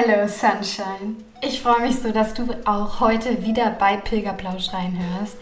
Hello 0.00 0.28
Sunshine. 0.28 1.16
Ich 1.40 1.60
freue 1.60 1.80
mich 1.80 1.96
so, 1.96 2.12
dass 2.12 2.32
du 2.32 2.44
auch 2.66 3.00
heute 3.00 3.44
wieder 3.44 3.70
bei 3.70 3.96
Pilgerplausch 3.96 4.72
reinhörst. 4.72 5.36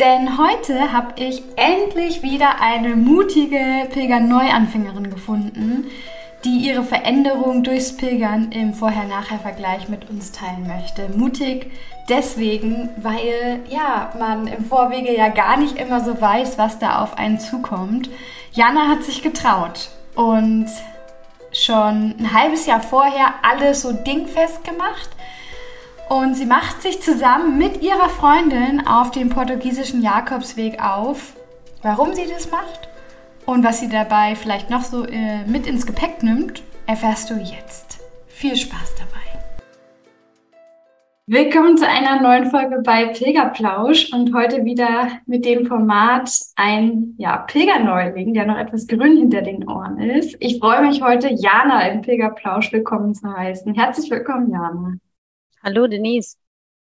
Denn 0.00 0.36
heute 0.36 0.92
habe 0.92 1.12
ich 1.14 1.44
endlich 1.54 2.24
wieder 2.24 2.60
eine 2.60 2.96
mutige 2.96 3.88
Pilger-Neuanfängerin 3.92 5.10
gefunden, 5.10 5.86
die 6.44 6.66
ihre 6.66 6.82
Veränderung 6.82 7.62
durchs 7.62 7.96
Pilgern 7.96 8.50
im 8.50 8.74
Vorher-Nachher-Vergleich 8.74 9.88
mit 9.88 10.10
uns 10.10 10.32
teilen 10.32 10.66
möchte. 10.66 11.16
Mutig 11.16 11.70
deswegen, 12.08 12.88
weil 12.96 13.60
ja, 13.68 14.12
man 14.18 14.48
im 14.48 14.64
Vorwege 14.64 15.16
ja 15.16 15.28
gar 15.28 15.56
nicht 15.56 15.78
immer 15.78 16.00
so 16.04 16.20
weiß, 16.20 16.58
was 16.58 16.80
da 16.80 17.00
auf 17.00 17.16
einen 17.16 17.38
zukommt. 17.38 18.10
Jana 18.50 18.88
hat 18.88 19.04
sich 19.04 19.22
getraut 19.22 19.90
und 20.16 20.66
schon 21.64 22.14
ein 22.18 22.32
halbes 22.32 22.66
Jahr 22.66 22.80
vorher 22.80 23.34
alles 23.42 23.82
so 23.82 23.92
dingfest 23.92 24.64
gemacht. 24.64 25.10
Und 26.08 26.34
sie 26.34 26.46
macht 26.46 26.82
sich 26.82 27.00
zusammen 27.00 27.56
mit 27.56 27.82
ihrer 27.82 28.08
Freundin 28.08 28.86
auf 28.86 29.10
dem 29.10 29.30
portugiesischen 29.30 30.02
Jakobsweg 30.02 30.82
auf. 30.82 31.32
Warum 31.82 32.14
sie 32.14 32.26
das 32.26 32.50
macht 32.50 32.88
und 33.46 33.64
was 33.64 33.80
sie 33.80 33.88
dabei 33.88 34.36
vielleicht 34.36 34.70
noch 34.70 34.84
so 34.84 35.04
äh, 35.04 35.44
mit 35.46 35.66
ins 35.66 35.86
Gepäck 35.86 36.22
nimmt, 36.22 36.62
erfährst 36.86 37.30
du 37.30 37.34
jetzt. 37.34 37.98
Viel 38.28 38.56
Spaß 38.56 38.94
dabei! 38.98 39.23
Willkommen 41.26 41.78
zu 41.78 41.88
einer 41.88 42.20
neuen 42.20 42.50
Folge 42.50 42.82
bei 42.84 43.06
Pilgerplausch 43.06 44.12
und 44.12 44.34
heute 44.34 44.66
wieder 44.66 45.08
mit 45.24 45.46
dem 45.46 45.64
Format 45.64 46.30
ein 46.54 47.14
ja, 47.16 47.38
Pilgerneuling, 47.38 48.34
der 48.34 48.44
noch 48.44 48.58
etwas 48.58 48.86
grün 48.86 49.16
hinter 49.16 49.40
den 49.40 49.66
Ohren 49.66 49.98
ist. 49.98 50.36
Ich 50.40 50.58
freue 50.58 50.82
mich 50.82 51.00
heute, 51.00 51.32
Jana 51.32 51.88
im 51.88 52.02
Pilgerplausch 52.02 52.70
willkommen 52.74 53.14
zu 53.14 53.26
heißen. 53.26 53.72
Herzlich 53.72 54.10
willkommen, 54.10 54.50
Jana. 54.50 54.96
Hallo, 55.62 55.86
Denise. 55.86 56.36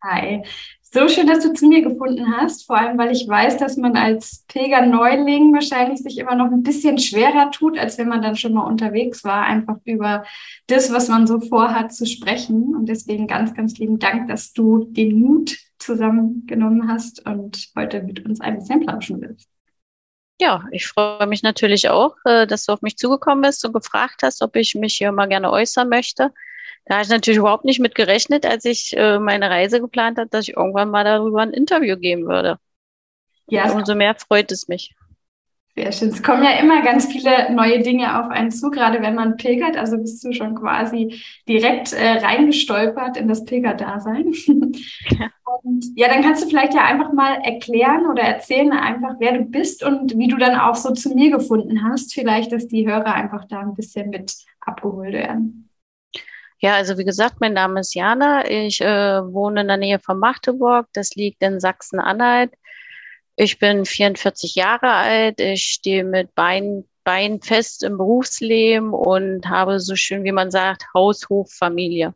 Hi. 0.03 0.43
So 0.81 1.07
schön, 1.07 1.27
dass 1.27 1.43
du 1.43 1.53
zu 1.53 1.67
mir 1.67 1.81
gefunden 1.81 2.35
hast, 2.35 2.65
vor 2.65 2.77
allem 2.77 2.97
weil 2.97 3.11
ich 3.11 3.25
weiß, 3.25 3.57
dass 3.57 3.77
man 3.77 3.95
als 3.95 4.43
Pilgerneuling 4.49 5.53
wahrscheinlich 5.53 5.99
sich 5.99 6.17
immer 6.17 6.35
noch 6.35 6.51
ein 6.51 6.63
bisschen 6.63 6.97
schwerer 6.97 7.49
tut, 7.51 7.77
als 7.77 7.97
wenn 7.97 8.09
man 8.09 8.21
dann 8.21 8.35
schon 8.35 8.53
mal 8.53 8.65
unterwegs 8.65 9.23
war, 9.23 9.43
einfach 9.43 9.77
über 9.85 10.25
das, 10.67 10.91
was 10.91 11.07
man 11.07 11.27
so 11.27 11.39
vorhat, 11.39 11.93
zu 11.93 12.05
sprechen. 12.05 12.75
Und 12.75 12.87
deswegen 12.87 13.27
ganz, 13.27 13.53
ganz 13.53 13.77
lieben 13.77 13.99
Dank, 13.99 14.27
dass 14.27 14.51
du 14.51 14.85
den 14.89 15.19
Mut 15.19 15.57
zusammengenommen 15.79 16.91
hast 16.91 17.25
und 17.25 17.69
heute 17.77 18.03
mit 18.03 18.25
uns 18.25 18.41
ein 18.41 18.57
bisschen 18.57 18.81
plauschen 18.81 19.21
willst. 19.21 19.47
Ja, 20.41 20.65
ich 20.71 20.87
freue 20.87 21.27
mich 21.27 21.43
natürlich 21.43 21.89
auch, 21.89 22.15
äh, 22.25 22.47
dass 22.47 22.65
du 22.65 22.73
auf 22.73 22.81
mich 22.81 22.97
zugekommen 22.97 23.43
bist 23.43 23.63
und 23.63 23.73
gefragt 23.73 24.23
hast, 24.23 24.41
ob 24.41 24.55
ich 24.55 24.75
mich 24.75 24.95
hier 24.95 25.11
mal 25.11 25.27
gerne 25.27 25.51
äußern 25.51 25.87
möchte. 25.87 26.33
Da 26.85 26.95
habe 26.95 27.03
ich 27.03 27.09
natürlich 27.09 27.39
überhaupt 27.39 27.65
nicht 27.65 27.79
mit 27.79 27.95
gerechnet, 27.95 28.45
als 28.45 28.65
ich 28.65 28.95
äh, 28.97 29.19
meine 29.19 29.49
Reise 29.49 29.79
geplant 29.79 30.17
habe, 30.17 30.29
dass 30.29 30.47
ich 30.47 30.57
irgendwann 30.57 30.89
mal 30.89 31.03
darüber 31.03 31.41
ein 31.41 31.53
Interview 31.53 31.97
geben 31.97 32.27
würde. 32.27 32.57
Ja, 33.47 33.71
umso 33.71 33.95
mehr 33.95 34.15
freut 34.15 34.51
es 34.51 34.67
mich. 34.67 34.95
Sehr 35.75 35.91
schön. 35.93 36.09
Es 36.09 36.21
kommen 36.21 36.43
ja 36.43 36.59
immer 36.59 36.81
ganz 36.81 37.05
viele 37.05 37.53
neue 37.53 37.81
Dinge 37.81 38.19
auf 38.19 38.29
einen 38.29 38.51
zu, 38.51 38.69
gerade 38.71 39.01
wenn 39.01 39.15
man 39.15 39.37
pilgert. 39.37 39.77
Also 39.77 39.97
bist 39.97 40.23
du 40.23 40.33
schon 40.33 40.55
quasi 40.55 41.21
direkt 41.47 41.93
äh, 41.93 42.17
reingestolpert 42.17 43.15
in 43.15 43.29
das 43.29 43.45
Pilgerdasein. 43.45 44.33
Ja. 45.09 45.29
Und 45.63 45.85
ja, 45.95 46.07
dann 46.07 46.23
kannst 46.23 46.43
du 46.43 46.47
vielleicht 46.47 46.73
ja 46.73 46.83
einfach 46.85 47.13
mal 47.13 47.35
erklären 47.43 48.07
oder 48.07 48.23
erzählen 48.23 48.71
einfach, 48.71 49.15
wer 49.19 49.33
du 49.33 49.43
bist 49.43 49.83
und 49.83 50.17
wie 50.17 50.29
du 50.29 50.37
dann 50.37 50.55
auch 50.55 50.75
so 50.75 50.93
zu 50.93 51.13
mir 51.13 51.29
gefunden 51.29 51.83
hast. 51.83 52.13
Vielleicht, 52.13 52.53
dass 52.53 52.67
die 52.67 52.87
Hörer 52.87 53.13
einfach 53.13 53.45
da 53.45 53.59
ein 53.59 53.75
bisschen 53.75 54.09
mit 54.09 54.33
abgeholt 54.61 55.11
werden. 55.11 55.69
Ja, 56.61 56.75
also 56.75 56.97
wie 56.99 57.05
gesagt, 57.05 57.37
mein 57.41 57.53
Name 57.53 57.79
ist 57.79 57.95
Jana. 57.95 58.47
Ich 58.47 58.81
äh, 58.81 58.85
wohne 59.33 59.61
in 59.61 59.67
der 59.67 59.77
Nähe 59.77 59.99
von 59.99 60.19
Magdeburg. 60.19 60.87
Das 60.93 61.15
liegt 61.15 61.41
in 61.41 61.59
Sachsen-Anhalt. 61.59 62.53
Ich 63.35 63.57
bin 63.57 63.85
44 63.85 64.55
Jahre 64.55 64.91
alt. 64.91 65.39
Ich 65.39 65.63
stehe 65.63 66.03
mit 66.03 66.35
Beinen, 66.35 66.87
Beinen 67.03 67.41
fest 67.41 67.83
im 67.83 67.97
Berufsleben 67.97 68.93
und 68.93 69.49
habe 69.49 69.79
so 69.79 69.95
schön, 69.95 70.23
wie 70.23 70.31
man 70.31 70.51
sagt, 70.51 70.85
Haus, 70.93 71.25
Familie. 71.49 72.13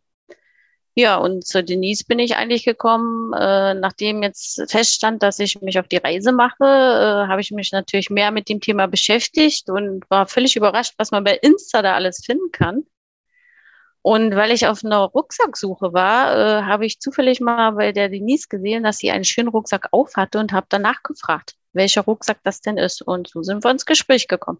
Ja, 0.94 1.18
und 1.18 1.46
zu 1.46 1.64
Denise 1.64 2.06
bin 2.06 2.20
ich 2.20 2.36
eigentlich 2.38 2.66
gekommen, 2.66 3.34
äh, 3.34 3.74
nachdem 3.74 4.24
jetzt 4.24 4.64
feststand, 4.72 5.24
dass 5.24 5.40
ich 5.40 5.60
mich 5.62 5.80
auf 5.80 5.88
die 5.88 5.98
Reise 5.98 6.32
mache, 6.32 6.64
äh, 6.64 7.28
habe 7.28 7.42
ich 7.42 7.52
mich 7.52 7.72
natürlich 7.72 8.10
mehr 8.10 8.32
mit 8.32 8.48
dem 8.48 8.62
Thema 8.62 8.88
beschäftigt 8.88 9.70
und 9.70 10.10
war 10.10 10.28
völlig 10.28 10.56
überrascht, 10.56 10.94
was 10.98 11.12
man 11.12 11.24
bei 11.24 11.36
Insta 11.36 11.82
da 11.82 11.96
alles 11.96 12.24
finden 12.24 12.52
kann. 12.52 12.86
Und 14.06 14.36
weil 14.36 14.52
ich 14.52 14.68
auf 14.68 14.86
einer 14.86 15.00
Rucksacksuche 15.00 15.92
war, 15.92 16.38
äh, 16.38 16.62
habe 16.62 16.86
ich 16.86 17.00
zufällig 17.00 17.42
mal 17.42 17.72
bei 17.72 17.92
der 17.92 18.08
Denise 18.08 18.48
gesehen, 18.48 18.84
dass 18.84 19.00
sie 19.00 19.10
einen 19.10 19.24
schönen 19.24 19.48
Rucksack 19.48 19.88
aufhatte 19.90 20.38
und 20.38 20.52
habe 20.52 20.68
danach 20.70 21.02
gefragt, 21.02 21.56
welcher 21.74 22.02
Rucksack 22.02 22.38
das 22.44 22.62
denn 22.62 22.78
ist. 22.78 23.02
Und 23.02 23.30
so 23.30 23.42
sind 23.42 23.64
wir 23.64 23.72
ins 23.72 23.88
Gespräch 23.88 24.28
gekommen. 24.28 24.60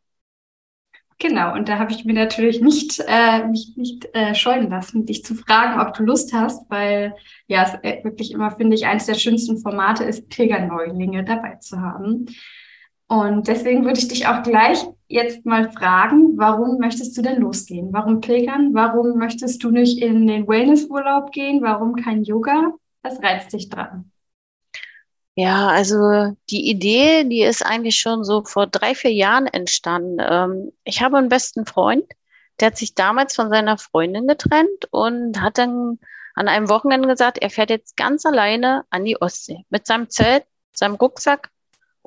Genau, 1.20 1.54
und 1.54 1.70
da 1.70 1.78
habe 1.78 1.92
ich 1.92 2.06
mir 2.06 2.16
natürlich 2.16 2.60
nicht, 2.60 3.00
äh, 3.08 3.46
mich 3.46 3.74
nicht 3.76 4.10
äh, 4.16 4.34
scheuen 4.34 4.68
lassen, 4.72 5.06
dich 5.06 5.24
zu 5.24 5.36
fragen, 5.36 5.80
ob 5.80 5.94
du 5.94 6.02
Lust 6.02 6.34
hast, 6.34 6.68
weil 6.72 7.14
ja, 7.46 7.66
es 7.66 7.74
äh, 7.84 8.04
wirklich 8.04 8.32
immer, 8.32 8.50
finde 8.50 8.76
ich, 8.76 8.88
eines 8.88 9.06
der 9.06 9.14
schönsten 9.14 9.60
Formate 9.60 10.06
ist, 10.06 10.28
Pilgerneulinge 10.28 11.24
dabei 11.24 11.58
zu 11.58 11.80
haben. 11.80 12.26
Und 13.08 13.48
deswegen 13.48 13.86
würde 13.86 14.00
ich 14.00 14.08
dich 14.08 14.28
auch 14.28 14.42
gleich 14.42 14.84
jetzt 15.08 15.46
mal 15.46 15.72
fragen, 15.72 16.38
warum 16.38 16.80
möchtest 16.80 17.16
du 17.18 17.22
denn 17.22 17.40
losgehen? 17.40 17.94
Warum 17.94 18.22
pilgern? 18.22 18.74
Warum 18.74 19.18
möchtest 19.18 19.64
du 19.64 19.70
nicht 19.70 20.02
in 20.02 20.26
den 20.26 20.48
Wellnessurlaub 20.48 21.32
gehen? 21.32 21.62
Warum 21.62 21.96
kein 21.96 22.24
Yoga? 22.24 22.74
Was 23.04 23.22
reizt 23.22 23.54
dich 23.54 23.70
dran? 23.70 24.12
Ja, 25.36 25.68
also 25.68 26.36
die 26.50 26.70
Idee, 26.70 27.26
die 27.26 27.44
ist 27.44 27.64
eigentlich 27.64 27.98
schon 28.00 28.24
so 28.24 28.44
vor 28.46 28.68
drei, 28.68 28.96
vier 28.96 29.12
Jahren 29.12 29.48
entstanden. 29.48 30.18
Ähm, 30.20 30.72
ich 30.86 31.02
habe 31.04 31.18
einen 31.18 31.30
besten 31.30 31.66
Freund, 31.66 32.06
der 32.60 32.68
hat 32.68 32.78
sich 32.78 32.96
damals 32.96 33.36
von 33.36 33.50
seiner 33.50 33.78
Freundin 33.78 34.28
getrennt 34.28 34.88
und 34.92 35.42
hat 35.42 35.58
dann 35.58 36.00
an 36.36 36.48
einem 36.48 36.70
Wochenende 36.70 37.08
gesagt, 37.08 37.38
er 37.38 37.50
fährt 37.50 37.70
jetzt 37.70 37.98
ganz 37.98 38.26
alleine 38.26 38.86
an 38.90 39.04
die 39.04 39.22
Ostsee 39.22 39.66
mit 39.70 39.86
seinem 39.86 40.10
Zelt, 40.10 40.46
seinem 40.74 40.96
Rucksack 40.96 41.52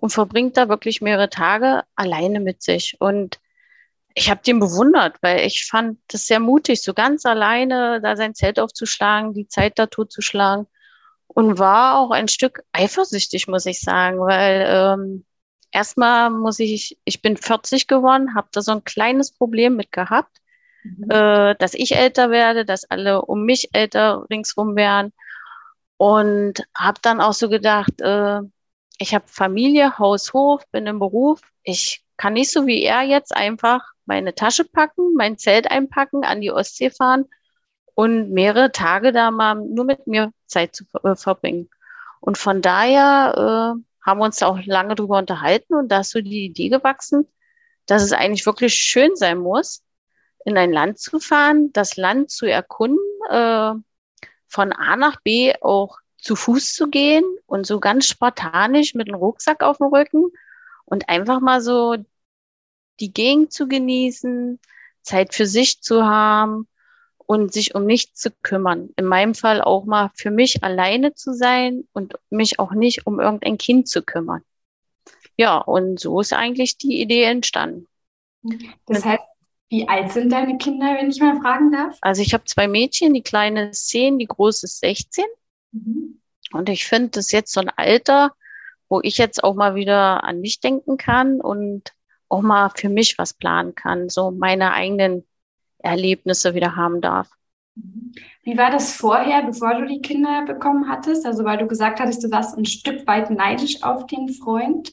und 0.00 0.10
verbringt 0.10 0.56
da 0.56 0.68
wirklich 0.68 1.00
mehrere 1.00 1.28
Tage 1.28 1.82
alleine 1.96 2.38
mit 2.38 2.62
sich. 2.62 2.96
Und 3.00 3.40
ich 4.14 4.30
habe 4.30 4.40
den 4.46 4.60
bewundert, 4.60 5.16
weil 5.22 5.44
ich 5.44 5.66
fand 5.66 5.98
das 6.06 6.26
sehr 6.26 6.38
mutig, 6.38 6.82
so 6.82 6.94
ganz 6.94 7.26
alleine 7.26 8.00
da 8.00 8.16
sein 8.16 8.34
Zelt 8.34 8.60
aufzuschlagen, 8.60 9.34
die 9.34 9.48
Zeit 9.48 9.76
da 9.76 9.86
totzuschlagen 9.86 10.68
und 11.26 11.58
war 11.58 11.98
auch 11.98 12.12
ein 12.12 12.28
Stück 12.28 12.62
eifersüchtig, 12.70 13.48
muss 13.48 13.66
ich 13.66 13.80
sagen, 13.80 14.20
weil 14.20 14.66
ähm, 14.68 15.24
erstmal 15.72 16.30
muss 16.30 16.60
ich, 16.60 16.96
ich 17.04 17.20
bin 17.20 17.36
40 17.36 17.88
geworden, 17.88 18.36
habe 18.36 18.48
da 18.52 18.62
so 18.62 18.70
ein 18.70 18.84
kleines 18.84 19.32
Problem 19.32 19.74
mit 19.74 19.90
gehabt, 19.90 20.38
mhm. 20.84 21.10
äh, 21.10 21.56
dass 21.56 21.74
ich 21.74 21.96
älter 21.96 22.30
werde, 22.30 22.64
dass 22.64 22.88
alle 22.88 23.22
um 23.22 23.44
mich 23.44 23.70
älter 23.72 24.26
ringsrum 24.30 24.76
werden 24.76 25.12
und 25.96 26.62
habe 26.72 27.00
dann 27.02 27.20
auch 27.20 27.34
so 27.34 27.48
gedacht, 27.48 28.00
äh, 28.00 28.42
ich 28.98 29.14
habe 29.14 29.24
Familie, 29.28 29.98
Haus, 29.98 30.32
Hof, 30.32 30.68
bin 30.70 30.86
im 30.86 30.98
Beruf. 30.98 31.40
Ich 31.62 32.04
kann 32.16 32.32
nicht 32.34 32.50
so 32.50 32.66
wie 32.66 32.82
er 32.82 33.02
jetzt 33.02 33.34
einfach 33.34 33.92
meine 34.04 34.34
Tasche 34.34 34.64
packen, 34.64 35.14
mein 35.14 35.38
Zelt 35.38 35.70
einpacken, 35.70 36.24
an 36.24 36.40
die 36.40 36.50
Ostsee 36.50 36.90
fahren 36.90 37.26
und 37.94 38.30
mehrere 38.32 38.72
Tage 38.72 39.12
da 39.12 39.30
mal 39.30 39.54
nur 39.54 39.84
mit 39.84 40.06
mir 40.06 40.32
Zeit 40.46 40.74
zu 40.74 40.84
äh, 41.04 41.14
verbringen. 41.14 41.70
Und 42.20 42.38
von 42.38 42.60
daher 42.60 43.76
äh, 43.76 43.82
haben 44.04 44.18
wir 44.18 44.24
uns 44.24 44.42
auch 44.42 44.58
lange 44.64 44.96
drüber 44.96 45.18
unterhalten 45.18 45.74
und 45.74 45.88
da 45.88 46.00
ist 46.00 46.10
so 46.10 46.20
die 46.20 46.46
Idee 46.46 46.68
gewachsen, 46.68 47.28
dass 47.86 48.02
es 48.02 48.12
eigentlich 48.12 48.46
wirklich 48.46 48.74
schön 48.74 49.14
sein 49.14 49.38
muss, 49.38 49.84
in 50.44 50.56
ein 50.58 50.72
Land 50.72 50.98
zu 50.98 51.20
fahren, 51.20 51.72
das 51.72 51.96
Land 51.96 52.30
zu 52.30 52.46
erkunden, 52.46 52.98
äh, 53.30 53.72
von 54.48 54.72
A 54.72 54.96
nach 54.96 55.20
B 55.20 55.54
auch 55.60 55.98
zu 56.18 56.36
Fuß 56.36 56.74
zu 56.74 56.88
gehen 56.88 57.24
und 57.46 57.66
so 57.66 57.80
ganz 57.80 58.06
spartanisch 58.06 58.94
mit 58.94 59.08
einem 59.08 59.18
Rucksack 59.18 59.62
auf 59.62 59.78
dem 59.78 59.86
Rücken 59.86 60.30
und 60.84 61.08
einfach 61.08 61.40
mal 61.40 61.60
so 61.60 61.96
die 63.00 63.12
Gegend 63.12 63.52
zu 63.52 63.68
genießen, 63.68 64.58
Zeit 65.02 65.34
für 65.34 65.46
sich 65.46 65.80
zu 65.80 66.04
haben 66.04 66.68
und 67.18 67.52
sich 67.52 67.74
um 67.74 67.84
nichts 67.84 68.20
zu 68.20 68.30
kümmern. 68.42 68.90
In 68.96 69.04
meinem 69.04 69.34
Fall 69.34 69.60
auch 69.60 69.84
mal 69.84 70.10
für 70.14 70.30
mich 70.30 70.64
alleine 70.64 71.14
zu 71.14 71.34
sein 71.34 71.86
und 71.92 72.14
mich 72.30 72.58
auch 72.58 72.72
nicht 72.72 73.06
um 73.06 73.20
irgendein 73.20 73.58
Kind 73.58 73.88
zu 73.88 74.02
kümmern. 74.02 74.42
Ja, 75.36 75.58
und 75.58 76.00
so 76.00 76.20
ist 76.20 76.32
eigentlich 76.32 76.78
die 76.78 77.00
Idee 77.00 77.24
entstanden. 77.24 77.86
Das 78.86 79.04
heißt, 79.04 79.22
wie 79.70 79.86
alt 79.86 80.10
sind 80.10 80.32
deine 80.32 80.56
Kinder, 80.56 80.96
wenn 80.98 81.10
ich 81.10 81.20
mal 81.20 81.38
fragen 81.40 81.70
darf? 81.70 81.98
Also 82.00 82.22
ich 82.22 82.32
habe 82.32 82.44
zwei 82.44 82.66
Mädchen, 82.66 83.12
die 83.12 83.22
kleine 83.22 83.68
ist 83.68 83.88
10, 83.88 84.18
die 84.18 84.26
große 84.26 84.66
ist 84.66 84.80
16. 84.80 85.24
Mhm. 85.72 86.20
Und 86.52 86.68
ich 86.68 86.86
finde, 86.86 87.10
das 87.10 87.26
ist 87.26 87.32
jetzt 87.32 87.52
so 87.52 87.60
ein 87.60 87.70
Alter, 87.76 88.32
wo 88.88 89.00
ich 89.02 89.18
jetzt 89.18 89.44
auch 89.44 89.54
mal 89.54 89.74
wieder 89.74 90.24
an 90.24 90.40
mich 90.40 90.60
denken 90.60 90.96
kann 90.96 91.40
und 91.40 91.92
auch 92.28 92.42
mal 92.42 92.70
für 92.74 92.88
mich 92.88 93.18
was 93.18 93.34
planen 93.34 93.74
kann, 93.74 94.08
so 94.08 94.30
meine 94.30 94.72
eigenen 94.72 95.26
Erlebnisse 95.78 96.54
wieder 96.54 96.76
haben 96.76 97.00
darf. 97.00 97.30
Wie 98.42 98.56
war 98.56 98.70
das 98.70 98.94
vorher, 98.94 99.42
bevor 99.44 99.74
du 99.74 99.86
die 99.86 100.00
Kinder 100.00 100.44
bekommen 100.44 100.88
hattest? 100.88 101.26
Also 101.26 101.44
weil 101.44 101.58
du 101.58 101.66
gesagt 101.66 102.00
hattest, 102.00 102.24
du 102.24 102.30
warst 102.30 102.56
ein 102.56 102.64
Stück 102.64 103.06
weit 103.06 103.30
neidisch 103.30 103.82
auf 103.82 104.06
den 104.06 104.28
Freund. 104.30 104.92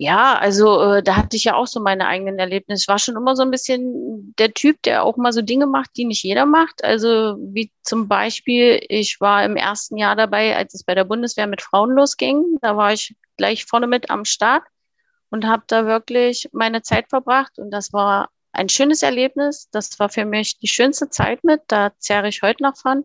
Ja, 0.00 0.38
also 0.38 0.80
äh, 0.80 1.02
da 1.02 1.16
hatte 1.16 1.36
ich 1.36 1.44
ja 1.44 1.54
auch 1.56 1.66
so 1.66 1.80
meine 1.80 2.06
eigenen 2.06 2.38
Erlebnisse. 2.38 2.82
Ich 2.84 2.88
war 2.88 3.00
schon 3.00 3.16
immer 3.16 3.34
so 3.34 3.42
ein 3.42 3.50
bisschen 3.50 4.32
der 4.38 4.54
Typ, 4.54 4.80
der 4.82 5.02
auch 5.02 5.16
mal 5.16 5.32
so 5.32 5.42
Dinge 5.42 5.66
macht, 5.66 5.90
die 5.96 6.04
nicht 6.04 6.22
jeder 6.22 6.46
macht. 6.46 6.84
Also 6.84 7.36
wie 7.40 7.72
zum 7.82 8.06
Beispiel, 8.06 8.80
ich 8.88 9.20
war 9.20 9.44
im 9.44 9.56
ersten 9.56 9.96
Jahr 9.96 10.14
dabei, 10.14 10.56
als 10.56 10.74
es 10.74 10.84
bei 10.84 10.94
der 10.94 11.02
Bundeswehr 11.04 11.48
mit 11.48 11.62
Frauen 11.62 11.90
losging. 11.90 12.58
Da 12.62 12.76
war 12.76 12.92
ich 12.92 13.16
gleich 13.36 13.64
vorne 13.64 13.88
mit 13.88 14.08
am 14.08 14.24
Start 14.24 14.62
und 15.30 15.44
habe 15.46 15.64
da 15.66 15.84
wirklich 15.84 16.48
meine 16.52 16.82
Zeit 16.82 17.08
verbracht. 17.08 17.58
Und 17.58 17.72
das 17.72 17.92
war 17.92 18.28
ein 18.52 18.68
schönes 18.68 19.02
Erlebnis. 19.02 19.68
Das 19.72 19.98
war 19.98 20.08
für 20.10 20.24
mich 20.24 20.60
die 20.60 20.68
schönste 20.68 21.10
Zeit 21.10 21.42
mit. 21.42 21.62
Da 21.66 21.90
zehre 21.98 22.28
ich 22.28 22.42
heute 22.42 22.62
noch 22.62 22.76
von. 22.76 23.04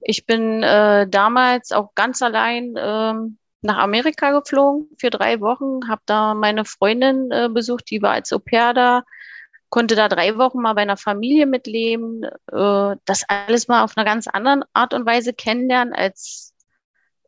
Ich 0.00 0.24
bin 0.24 0.62
äh, 0.62 1.06
damals 1.08 1.72
auch 1.72 1.94
ganz 1.94 2.22
allein 2.22 2.74
ähm, 2.78 3.36
nach 3.62 3.78
Amerika 3.78 4.30
geflogen 4.30 4.88
für 4.98 5.10
drei 5.10 5.40
Wochen, 5.40 5.88
habe 5.88 6.02
da 6.06 6.34
meine 6.34 6.64
Freundin 6.64 7.30
äh, 7.30 7.48
besucht, 7.50 7.90
die 7.90 8.02
war 8.02 8.12
als 8.12 8.32
Au 8.32 8.38
pair 8.38 8.74
da, 8.74 9.02
konnte 9.68 9.94
da 9.94 10.08
drei 10.08 10.36
Wochen 10.36 10.60
mal 10.60 10.74
bei 10.74 10.82
einer 10.82 10.96
Familie 10.96 11.46
mitleben, 11.46 12.24
äh, 12.24 12.96
das 13.04 13.24
alles 13.28 13.68
mal 13.68 13.84
auf 13.84 13.96
einer 13.96 14.04
ganz 14.04 14.26
anderen 14.26 14.64
Art 14.72 14.94
und 14.94 15.06
Weise 15.06 15.32
kennenlernen, 15.32 15.94
als 15.94 16.54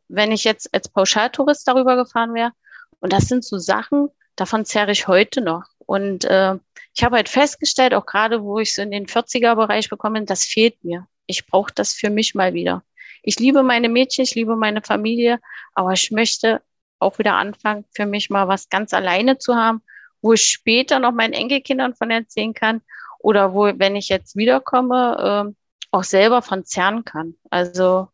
wenn 0.07 0.31
ich 0.31 0.43
jetzt 0.43 0.73
als 0.73 0.89
Pauschaltourist 0.89 1.67
darüber 1.67 1.95
gefahren 1.95 2.33
wäre. 2.33 2.51
Und 2.99 3.13
das 3.13 3.25
sind 3.25 3.43
so 3.43 3.57
Sachen, 3.57 4.09
davon 4.35 4.65
zerre 4.65 4.91
ich 4.91 5.07
heute 5.07 5.41
noch. 5.41 5.63
Und 5.79 6.25
äh, 6.25 6.55
ich 6.95 7.03
habe 7.03 7.15
halt 7.15 7.29
festgestellt, 7.29 7.93
auch 7.93 8.05
gerade 8.05 8.43
wo 8.43 8.59
ich 8.59 8.75
so 8.75 8.81
in 8.81 8.91
den 8.91 9.07
40er-Bereich 9.07 9.89
bekomme, 9.89 10.23
das 10.25 10.43
fehlt 10.43 10.83
mir. 10.83 11.07
Ich 11.25 11.47
brauche 11.47 11.73
das 11.73 11.93
für 11.93 12.09
mich 12.09 12.35
mal 12.35 12.53
wieder. 12.53 12.83
Ich 13.23 13.39
liebe 13.39 13.63
meine 13.63 13.89
Mädchen, 13.89 14.23
ich 14.23 14.35
liebe 14.35 14.55
meine 14.55 14.81
Familie, 14.81 15.39
aber 15.73 15.93
ich 15.93 16.11
möchte 16.11 16.61
auch 16.99 17.17
wieder 17.19 17.35
anfangen, 17.35 17.85
für 17.95 18.05
mich 18.05 18.29
mal 18.29 18.47
was 18.47 18.69
ganz 18.69 18.93
alleine 18.93 19.37
zu 19.37 19.55
haben, 19.55 19.81
wo 20.21 20.33
ich 20.33 20.45
später 20.45 20.99
noch 20.99 21.11
meinen 21.11 21.33
Enkelkindern 21.33 21.95
von 21.95 22.11
erzählen 22.11 22.53
kann 22.53 22.81
oder 23.19 23.53
wo, 23.53 23.63
wenn 23.65 23.95
ich 23.95 24.09
jetzt 24.09 24.35
wiederkomme, 24.35 25.53
äh, 25.53 25.55
auch 25.91 26.03
selber 26.03 26.41
von 26.41 26.65
zerren 26.65 27.05
kann. 27.05 27.35
Also 27.49 28.09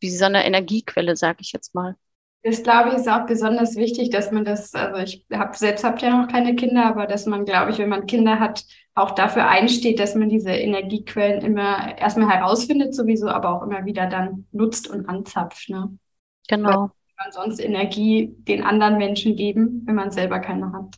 wie 0.00 0.10
so 0.10 0.24
eine 0.24 0.44
Energiequelle, 0.44 1.16
sage 1.16 1.38
ich 1.40 1.52
jetzt 1.52 1.74
mal. 1.74 1.96
Das 2.42 2.62
glaube 2.62 2.90
ich 2.90 2.94
ist 2.94 3.08
auch 3.08 3.26
besonders 3.26 3.76
wichtig, 3.76 4.10
dass 4.10 4.30
man 4.30 4.44
das, 4.44 4.74
also 4.74 5.02
ich 5.02 5.26
habe 5.32 5.56
selbst 5.56 5.84
habt 5.84 6.02
ja 6.02 6.16
noch 6.16 6.28
keine 6.28 6.54
Kinder, 6.54 6.86
aber 6.86 7.06
dass 7.06 7.26
man, 7.26 7.44
glaube 7.44 7.72
ich, 7.72 7.78
wenn 7.78 7.88
man 7.88 8.06
Kinder 8.06 8.38
hat, 8.38 8.64
auch 8.94 9.12
dafür 9.12 9.48
einsteht, 9.48 9.98
dass 9.98 10.14
man 10.14 10.28
diese 10.28 10.50
Energiequellen 10.50 11.42
immer 11.42 11.96
erstmal 11.98 12.30
herausfindet, 12.30 12.94
sowieso, 12.94 13.28
aber 13.28 13.50
auch 13.50 13.62
immer 13.62 13.84
wieder 13.84 14.06
dann 14.06 14.46
nutzt 14.52 14.88
und 14.88 15.08
anzapft. 15.08 15.68
Ne? 15.68 15.98
Genau. 16.48 16.90
Weil 17.16 17.26
man 17.26 17.32
sonst 17.32 17.60
Energie 17.60 18.34
den 18.38 18.62
anderen 18.62 18.98
Menschen 18.98 19.36
geben, 19.36 19.82
wenn 19.86 19.94
man 19.94 20.10
selber 20.10 20.40
keine 20.40 20.72
hat. 20.72 20.96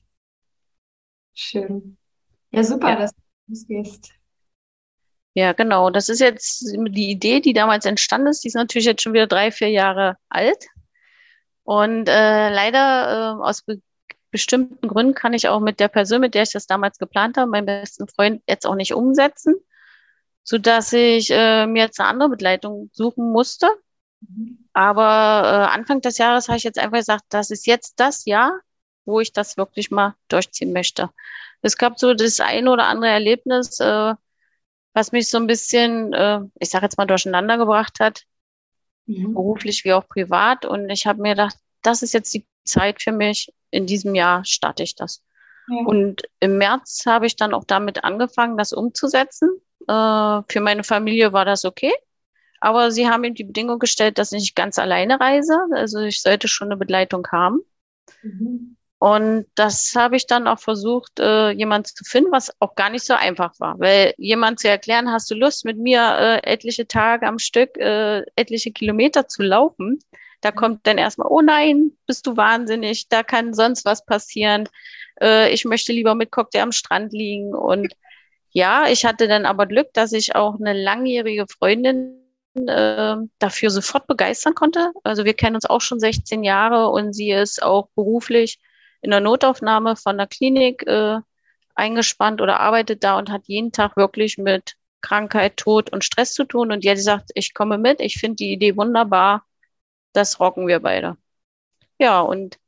Schön. 1.34 1.96
Ja, 2.50 2.64
super, 2.64 2.90
ja. 2.90 2.96
dass 2.96 3.14
du 3.14 3.20
losgehst. 3.48 4.12
Ja, 5.34 5.52
genau. 5.52 5.90
Das 5.90 6.08
ist 6.08 6.20
jetzt 6.20 6.74
die 6.88 7.10
Idee, 7.10 7.40
die 7.40 7.52
damals 7.52 7.84
entstanden 7.86 8.28
ist. 8.28 8.44
Die 8.44 8.48
ist 8.48 8.54
natürlich 8.54 8.86
jetzt 8.86 9.02
schon 9.02 9.12
wieder 9.12 9.26
drei, 9.26 9.50
vier 9.52 9.68
Jahre 9.68 10.16
alt. 10.28 10.66
Und 11.70 12.08
äh, 12.08 12.50
leider 12.52 13.38
äh, 13.38 13.42
aus 13.44 13.62
be 13.62 13.80
bestimmten 14.32 14.88
Gründen 14.88 15.14
kann 15.14 15.34
ich 15.34 15.48
auch 15.48 15.60
mit 15.60 15.78
der 15.78 15.86
Person, 15.86 16.20
mit 16.20 16.34
der 16.34 16.42
ich 16.42 16.50
das 16.50 16.66
damals 16.66 16.98
geplant 16.98 17.36
habe, 17.36 17.48
meinem 17.48 17.66
besten 17.66 18.08
Freund, 18.08 18.42
jetzt 18.48 18.66
auch 18.66 18.74
nicht 18.74 18.92
umsetzen, 18.92 19.54
so 20.42 20.58
dass 20.58 20.92
ich 20.92 21.30
äh, 21.30 21.66
mir 21.66 21.84
jetzt 21.84 22.00
eine 22.00 22.08
andere 22.08 22.30
Begleitung 22.30 22.90
suchen 22.92 23.30
musste. 23.30 23.68
Aber 24.72 25.02
äh, 25.44 25.74
Anfang 25.76 26.00
des 26.00 26.18
Jahres 26.18 26.48
habe 26.48 26.58
ich 26.58 26.64
jetzt 26.64 26.78
einfach 26.78 26.98
gesagt, 26.98 27.24
das 27.28 27.50
ist 27.50 27.66
jetzt 27.68 28.00
das 28.00 28.24
Jahr, 28.24 28.58
wo 29.04 29.20
ich 29.20 29.32
das 29.32 29.56
wirklich 29.56 29.92
mal 29.92 30.16
durchziehen 30.28 30.72
möchte. 30.72 31.10
Es 31.62 31.76
gab 31.76 32.00
so 32.00 32.14
das 32.14 32.40
eine 32.40 32.70
oder 32.72 32.86
andere 32.86 33.10
Erlebnis, 33.10 33.78
äh, 33.78 34.14
was 34.92 35.12
mich 35.12 35.30
so 35.30 35.38
ein 35.38 35.46
bisschen, 35.46 36.12
äh, 36.14 36.40
ich 36.58 36.70
sage 36.70 36.86
jetzt 36.86 36.98
mal, 36.98 37.06
durcheinander 37.06 37.58
gebracht 37.58 38.00
hat 38.00 38.24
mhm. 39.18 39.34
beruflich 39.34 39.84
wie 39.84 39.92
auch 39.92 40.08
privat. 40.08 40.64
Und 40.64 40.90
ich 40.90 41.06
habe 41.06 41.22
mir 41.22 41.30
gedacht, 41.30 41.56
das 41.82 42.02
ist 42.02 42.14
jetzt 42.14 42.32
die 42.34 42.46
Zeit 42.64 43.02
für 43.02 43.12
mich. 43.12 43.52
In 43.70 43.86
diesem 43.86 44.14
Jahr 44.14 44.44
starte 44.44 44.82
ich 44.82 44.94
das. 44.94 45.22
Ja. 45.68 45.86
Und 45.86 46.22
im 46.40 46.58
März 46.58 47.04
habe 47.06 47.26
ich 47.26 47.36
dann 47.36 47.54
auch 47.54 47.64
damit 47.64 48.04
angefangen, 48.04 48.56
das 48.56 48.72
umzusetzen. 48.72 49.50
Äh, 49.86 50.42
für 50.48 50.60
meine 50.60 50.84
Familie 50.84 51.32
war 51.32 51.44
das 51.44 51.64
okay. 51.64 51.92
Aber 52.60 52.90
sie 52.90 53.08
haben 53.08 53.24
ihm 53.24 53.34
die 53.34 53.44
Bedingung 53.44 53.78
gestellt, 53.78 54.18
dass 54.18 54.32
ich 54.32 54.40
nicht 54.40 54.56
ganz 54.56 54.78
alleine 54.78 55.18
reise. 55.18 55.58
Also 55.72 56.00
ich 56.00 56.20
sollte 56.20 56.46
schon 56.48 56.68
eine 56.68 56.76
Begleitung 56.76 57.26
haben. 57.32 57.60
Mhm. 58.22 58.76
Und 59.00 59.46
das 59.54 59.94
habe 59.96 60.16
ich 60.16 60.26
dann 60.26 60.46
auch 60.46 60.58
versucht, 60.58 61.20
äh, 61.20 61.52
jemand 61.52 61.86
zu 61.86 62.04
finden, 62.04 62.32
was 62.32 62.54
auch 62.60 62.74
gar 62.74 62.90
nicht 62.90 63.06
so 63.06 63.14
einfach 63.14 63.58
war. 63.58 63.80
Weil 63.80 64.12
jemand 64.18 64.60
zu 64.60 64.68
erklären, 64.68 65.10
hast 65.10 65.30
du 65.30 65.34
Lust, 65.34 65.64
mit 65.64 65.78
mir 65.78 66.02
äh, 66.02 66.46
etliche 66.46 66.86
Tage 66.86 67.26
am 67.26 67.38
Stück, 67.38 67.78
äh, 67.78 68.20
etliche 68.36 68.72
Kilometer 68.72 69.26
zu 69.26 69.42
laufen? 69.42 70.00
Da 70.42 70.50
mhm. 70.50 70.54
kommt 70.56 70.86
dann 70.86 70.98
erstmal, 70.98 71.28
oh 71.30 71.40
nein, 71.40 71.92
bist 72.06 72.26
du 72.26 72.36
wahnsinnig, 72.36 73.08
da 73.08 73.22
kann 73.22 73.54
sonst 73.54 73.86
was 73.86 74.04
passieren. 74.04 74.68
Äh, 75.18 75.50
ich 75.50 75.64
möchte 75.64 75.92
lieber 75.92 76.14
mit 76.14 76.30
Cocktail 76.30 76.60
am 76.60 76.72
Strand 76.72 77.14
liegen. 77.14 77.54
Und 77.54 77.94
ja, 78.50 78.86
ich 78.86 79.06
hatte 79.06 79.28
dann 79.28 79.46
aber 79.46 79.64
Glück, 79.64 79.94
dass 79.94 80.12
ich 80.12 80.34
auch 80.34 80.60
eine 80.60 80.74
langjährige 80.74 81.46
Freundin 81.48 82.18
äh, 82.54 83.16
dafür 83.38 83.70
sofort 83.70 84.06
begeistern 84.06 84.54
konnte. 84.54 84.92
Also 85.04 85.24
wir 85.24 85.32
kennen 85.32 85.54
uns 85.54 85.64
auch 85.64 85.80
schon 85.80 86.00
16 86.00 86.44
Jahre 86.44 86.90
und 86.90 87.14
sie 87.14 87.30
ist 87.30 87.62
auch 87.62 87.88
beruflich 87.94 88.58
in 89.02 89.10
der 89.10 89.20
Notaufnahme 89.20 89.96
von 89.96 90.18
der 90.18 90.26
Klinik 90.26 90.86
äh, 90.86 91.18
eingespannt 91.74 92.40
oder 92.40 92.60
arbeitet 92.60 93.04
da 93.04 93.18
und 93.18 93.30
hat 93.30 93.42
jeden 93.46 93.72
Tag 93.72 93.96
wirklich 93.96 94.38
mit 94.38 94.76
Krankheit, 95.00 95.56
Tod 95.56 95.90
und 95.92 96.04
Stress 96.04 96.34
zu 96.34 96.44
tun. 96.44 96.72
Und 96.72 96.84
die 96.84 96.90
hat 96.90 96.96
gesagt, 96.96 97.30
ich 97.34 97.54
komme 97.54 97.78
mit, 97.78 98.00
ich 98.00 98.18
finde 98.18 98.36
die 98.36 98.52
Idee 98.52 98.76
wunderbar, 98.76 99.44
das 100.12 100.40
rocken 100.40 100.66
wir 100.66 100.80
beide. 100.80 101.16
Ja, 101.98 102.20
und 102.20 102.58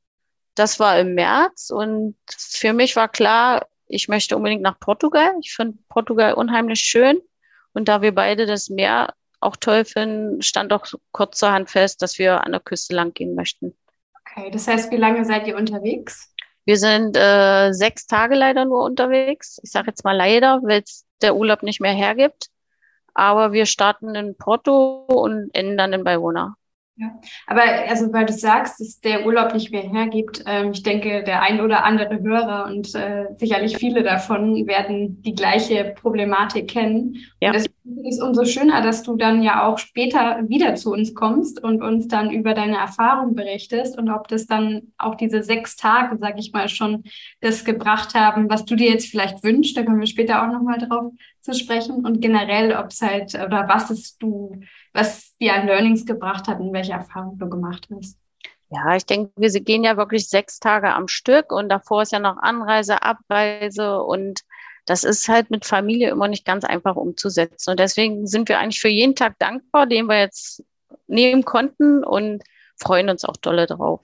das 0.54 0.80
war 0.80 0.98
im 0.98 1.14
März 1.14 1.70
und 1.70 2.16
für 2.28 2.72
mich 2.72 2.96
war 2.96 3.08
klar, 3.08 3.66
ich 3.88 4.08
möchte 4.08 4.36
unbedingt 4.36 4.62
nach 4.62 4.78
Portugal. 4.78 5.32
Ich 5.42 5.54
finde 5.54 5.78
Portugal 5.88 6.34
unheimlich 6.34 6.80
schön. 6.80 7.20
Und 7.74 7.88
da 7.88 8.02
wir 8.02 8.14
beide 8.14 8.46
das 8.46 8.68
Meer 8.70 9.14
auch 9.40 9.56
toll 9.56 9.84
finden, 9.84 10.42
stand 10.42 10.72
auch 10.72 10.86
kurzerhand 11.12 11.70
fest, 11.70 12.00
dass 12.02 12.18
wir 12.18 12.44
an 12.44 12.52
der 12.52 12.60
Küste 12.60 12.94
lang 12.94 13.12
gehen 13.12 13.34
möchten. 13.34 13.74
Okay, 14.34 14.50
das 14.50 14.66
heißt, 14.66 14.90
wie 14.90 14.96
lange 14.96 15.24
seid 15.24 15.46
ihr 15.46 15.56
unterwegs? 15.56 16.34
Wir 16.64 16.76
sind 16.76 17.16
äh, 17.16 17.72
sechs 17.72 18.06
Tage 18.06 18.34
leider 18.34 18.64
nur 18.64 18.84
unterwegs. 18.84 19.58
Ich 19.62 19.70
sage 19.70 19.88
jetzt 19.88 20.04
mal 20.04 20.16
leider, 20.16 20.60
weil 20.62 20.82
es 20.82 21.04
der 21.20 21.36
Urlaub 21.36 21.62
nicht 21.62 21.80
mehr 21.80 21.92
hergibt. 21.92 22.48
Aber 23.14 23.52
wir 23.52 23.66
starten 23.66 24.14
in 24.14 24.36
Porto 24.36 25.04
und 25.06 25.50
enden 25.54 25.76
dann 25.76 25.92
in 25.92 26.04
Bayona. 26.04 26.56
Ja, 26.96 27.10
aber 27.46 27.62
also 27.88 28.12
weil 28.12 28.26
du 28.26 28.32
sagst, 28.32 28.78
dass 28.78 29.00
der 29.00 29.24
Urlaub 29.26 29.54
nicht 29.54 29.72
mehr 29.72 29.82
hergibt, 29.82 30.44
ähm, 30.46 30.72
ich 30.72 30.82
denke, 30.82 31.24
der 31.24 31.42
ein 31.42 31.60
oder 31.60 31.84
andere 31.84 32.20
Hörer 32.20 32.66
und 32.66 32.94
äh, 32.94 33.26
sicherlich 33.36 33.78
viele 33.78 34.02
davon 34.02 34.66
werden 34.66 35.22
die 35.22 35.34
gleiche 35.34 35.94
Problematik 36.00 36.68
kennen. 36.68 37.16
Ja. 37.40 37.52
Und 37.52 37.70
ist 38.04 38.22
umso 38.22 38.44
schöner, 38.44 38.80
dass 38.80 39.02
du 39.02 39.16
dann 39.16 39.42
ja 39.42 39.66
auch 39.66 39.78
später 39.78 40.48
wieder 40.48 40.74
zu 40.76 40.92
uns 40.92 41.14
kommst 41.14 41.62
und 41.62 41.82
uns 41.82 42.06
dann 42.06 42.30
über 42.30 42.54
deine 42.54 42.76
Erfahrung 42.76 43.34
berichtest 43.34 43.98
und 43.98 44.08
ob 44.08 44.28
das 44.28 44.46
dann 44.46 44.92
auch 44.98 45.16
diese 45.16 45.42
sechs 45.42 45.76
Tage, 45.76 46.16
sag 46.20 46.38
ich 46.38 46.52
mal, 46.52 46.68
schon 46.68 47.04
das 47.40 47.64
gebracht 47.64 48.14
haben, 48.14 48.48
was 48.48 48.64
du 48.64 48.76
dir 48.76 48.90
jetzt 48.90 49.10
vielleicht 49.10 49.42
wünschst. 49.42 49.76
Da 49.76 49.82
kommen 49.82 50.00
wir 50.00 50.06
später 50.06 50.42
auch 50.42 50.52
nochmal 50.52 50.78
drauf 50.78 51.12
zu 51.40 51.54
sprechen 51.54 52.04
und 52.04 52.20
generell, 52.20 52.76
ob 52.76 52.90
es 52.90 53.02
halt 53.02 53.34
oder 53.34 53.68
was 53.68 53.90
es 53.90 54.16
du 54.16 54.60
was 54.92 55.36
dir 55.38 55.54
an 55.54 55.66
Learnings 55.66 56.06
gebracht 56.06 56.48
hat 56.48 56.60
und 56.60 56.72
welche 56.72 56.92
Erfahrungen 56.92 57.38
du 57.38 57.48
gemacht 57.48 57.88
hast. 57.94 58.18
Ja, 58.70 58.96
ich 58.96 59.04
denke, 59.04 59.32
wir 59.36 59.50
gehen 59.60 59.84
ja 59.84 59.96
wirklich 59.96 60.28
sechs 60.28 60.58
Tage 60.58 60.94
am 60.94 61.08
Stück 61.08 61.52
und 61.52 61.68
davor 61.68 62.02
ist 62.02 62.12
ja 62.12 62.18
noch 62.18 62.38
Anreise, 62.38 63.02
Abreise 63.02 64.02
und 64.02 64.40
das 64.84 65.04
ist 65.04 65.28
halt 65.28 65.50
mit 65.50 65.64
Familie 65.64 66.10
immer 66.10 66.28
nicht 66.28 66.44
ganz 66.44 66.64
einfach 66.64 66.96
umzusetzen. 66.96 67.70
Und 67.70 67.80
deswegen 67.80 68.26
sind 68.26 68.48
wir 68.48 68.58
eigentlich 68.58 68.80
für 68.80 68.88
jeden 68.88 69.14
Tag 69.14 69.38
dankbar, 69.38 69.86
den 69.86 70.06
wir 70.06 70.18
jetzt 70.18 70.64
nehmen 71.06 71.44
konnten 71.44 72.04
und 72.04 72.42
freuen 72.76 73.08
uns 73.08 73.24
auch 73.24 73.36
dolle 73.36 73.66
drauf. 73.66 74.00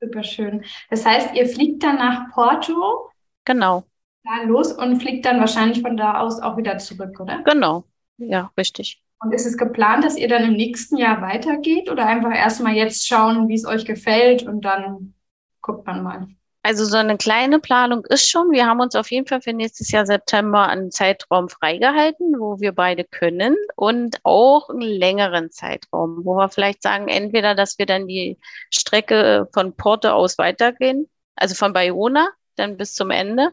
Super 0.00 0.22
schön. 0.22 0.64
Das 0.90 1.06
heißt, 1.06 1.34
ihr 1.34 1.46
fliegt 1.46 1.82
dann 1.82 1.96
nach 1.96 2.30
Porto? 2.32 3.10
Genau. 3.44 3.84
Da 4.24 4.42
los 4.44 4.72
und 4.72 5.00
fliegt 5.00 5.24
dann 5.24 5.38
wahrscheinlich 5.38 5.80
von 5.80 5.96
da 5.96 6.20
aus 6.20 6.40
auch 6.40 6.56
wieder 6.56 6.78
zurück, 6.78 7.20
oder? 7.20 7.42
Genau. 7.44 7.84
Ja, 8.18 8.50
richtig. 8.56 9.02
Und 9.20 9.32
ist 9.32 9.46
es 9.46 9.56
geplant, 9.56 10.04
dass 10.04 10.16
ihr 10.16 10.28
dann 10.28 10.44
im 10.44 10.54
nächsten 10.54 10.96
Jahr 10.96 11.22
weitergeht 11.22 11.90
oder 11.90 12.06
einfach 12.06 12.34
erstmal 12.34 12.74
jetzt 12.74 13.06
schauen, 13.06 13.48
wie 13.48 13.54
es 13.54 13.64
euch 13.64 13.84
gefällt 13.84 14.42
und 14.42 14.62
dann 14.62 15.14
guckt 15.62 15.86
man 15.86 16.02
mal? 16.02 16.28
Also 16.66 16.84
so 16.84 16.96
eine 16.96 17.16
kleine 17.16 17.60
Planung 17.60 18.04
ist 18.06 18.28
schon. 18.28 18.50
Wir 18.50 18.66
haben 18.66 18.80
uns 18.80 18.96
auf 18.96 19.12
jeden 19.12 19.28
Fall 19.28 19.40
für 19.40 19.52
nächstes 19.52 19.92
Jahr 19.92 20.04
September 20.04 20.66
einen 20.66 20.90
Zeitraum 20.90 21.48
freigehalten, 21.48 22.40
wo 22.40 22.58
wir 22.58 22.72
beide 22.72 23.04
können 23.04 23.54
und 23.76 24.18
auch 24.24 24.68
einen 24.68 24.80
längeren 24.80 25.52
Zeitraum, 25.52 26.24
wo 26.24 26.34
wir 26.34 26.48
vielleicht 26.48 26.82
sagen, 26.82 27.06
entweder, 27.06 27.54
dass 27.54 27.78
wir 27.78 27.86
dann 27.86 28.08
die 28.08 28.40
Strecke 28.68 29.48
von 29.54 29.76
Porto 29.76 30.08
aus 30.08 30.38
weitergehen, 30.38 31.08
also 31.36 31.54
von 31.54 31.72
Bayona 31.72 32.30
dann 32.56 32.76
bis 32.76 32.94
zum 32.94 33.12
Ende. 33.12 33.52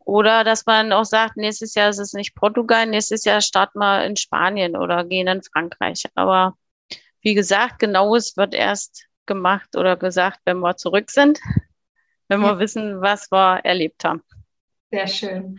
Oder 0.00 0.44
dass 0.44 0.66
man 0.66 0.92
auch 0.92 1.06
sagt, 1.06 1.38
nächstes 1.38 1.74
Jahr 1.74 1.88
ist 1.88 1.98
es 2.00 2.12
nicht 2.12 2.34
Portugal, 2.34 2.84
nächstes 2.84 3.24
Jahr 3.24 3.40
starten 3.40 3.78
wir 3.78 4.04
in 4.04 4.16
Spanien 4.16 4.76
oder 4.76 5.04
gehen 5.04 5.26
in 5.26 5.42
Frankreich. 5.42 6.04
Aber 6.14 6.58
wie 7.22 7.32
gesagt, 7.32 7.78
genaues 7.78 8.36
wird 8.36 8.52
erst 8.52 9.06
gemacht 9.24 9.74
oder 9.74 9.96
gesagt, 9.96 10.40
wenn 10.44 10.58
wir 10.58 10.76
zurück 10.76 11.10
sind 11.10 11.40
wenn 12.28 12.40
wir 12.40 12.58
wissen, 12.58 13.00
was 13.00 13.30
wir 13.30 13.60
erlebt 13.64 14.04
haben. 14.04 14.22
Sehr 14.90 15.06
schön. 15.06 15.58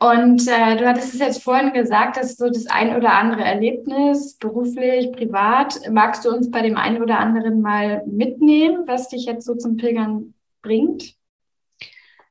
Und 0.00 0.46
äh, 0.46 0.76
du 0.76 0.86
hattest 0.86 1.14
es 1.14 1.20
jetzt 1.20 1.42
vorhin 1.42 1.72
gesagt, 1.72 2.16
dass 2.16 2.36
so 2.36 2.48
das 2.48 2.66
ein 2.68 2.94
oder 2.96 3.14
andere 3.14 3.42
Erlebnis, 3.42 4.36
beruflich, 4.38 5.10
privat, 5.10 5.74
magst 5.90 6.24
du 6.24 6.30
uns 6.30 6.50
bei 6.50 6.62
dem 6.62 6.76
einen 6.76 7.02
oder 7.02 7.18
anderen 7.18 7.60
mal 7.60 8.04
mitnehmen, 8.06 8.84
was 8.86 9.08
dich 9.08 9.24
jetzt 9.24 9.44
so 9.44 9.56
zum 9.56 9.76
Pilgern 9.76 10.34
bringt? 10.62 11.14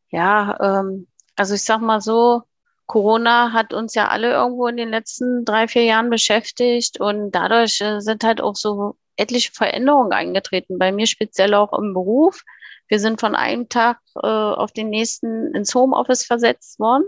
Ja, 0.09 0.57
ähm, 0.61 1.07
also 1.35 1.55
ich 1.55 1.63
sag 1.63 1.81
mal 1.81 1.99
so, 1.99 2.43
Corona 2.85 3.51
hat 3.51 3.73
uns 3.73 3.95
ja 3.95 4.07
alle 4.07 4.31
irgendwo 4.31 4.67
in 4.67 4.77
den 4.77 4.89
letzten 4.89 5.43
drei, 5.43 5.67
vier 5.67 5.83
Jahren 5.83 6.09
beschäftigt 6.09 7.01
und 7.01 7.31
dadurch 7.31 7.81
äh, 7.81 7.99
sind 7.99 8.23
halt 8.23 8.39
auch 8.39 8.55
so 8.55 8.95
etliche 9.17 9.51
Veränderungen 9.51 10.13
eingetreten. 10.13 10.79
Bei 10.79 10.93
mir 10.93 11.05
speziell 11.05 11.53
auch 11.53 11.77
im 11.77 11.93
Beruf. 11.93 12.43
Wir 12.87 12.99
sind 12.99 13.19
von 13.19 13.35
einem 13.35 13.69
Tag 13.69 13.99
äh, 14.15 14.27
auf 14.27 14.71
den 14.71 14.89
nächsten 14.89 15.53
ins 15.53 15.73
Homeoffice 15.75 16.25
versetzt 16.25 16.79
worden. 16.79 17.05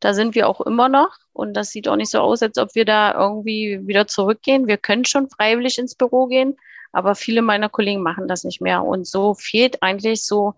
Da 0.00 0.12
sind 0.14 0.34
wir 0.34 0.48
auch 0.48 0.60
immer 0.60 0.88
noch. 0.88 1.16
Und 1.32 1.54
das 1.54 1.70
sieht 1.70 1.88
auch 1.88 1.96
nicht 1.96 2.10
so 2.10 2.20
aus, 2.20 2.42
als 2.42 2.58
ob 2.58 2.74
wir 2.74 2.84
da 2.84 3.14
irgendwie 3.14 3.80
wieder 3.86 4.06
zurückgehen. 4.06 4.66
Wir 4.66 4.76
können 4.76 5.04
schon 5.04 5.30
freiwillig 5.30 5.78
ins 5.78 5.94
Büro 5.94 6.26
gehen, 6.26 6.56
aber 6.92 7.14
viele 7.14 7.42
meiner 7.42 7.68
Kollegen 7.68 8.02
machen 8.02 8.28
das 8.28 8.44
nicht 8.44 8.60
mehr. 8.60 8.82
Und 8.82 9.06
so 9.06 9.34
fehlt 9.34 9.82
eigentlich 9.82 10.24
so 10.24 10.54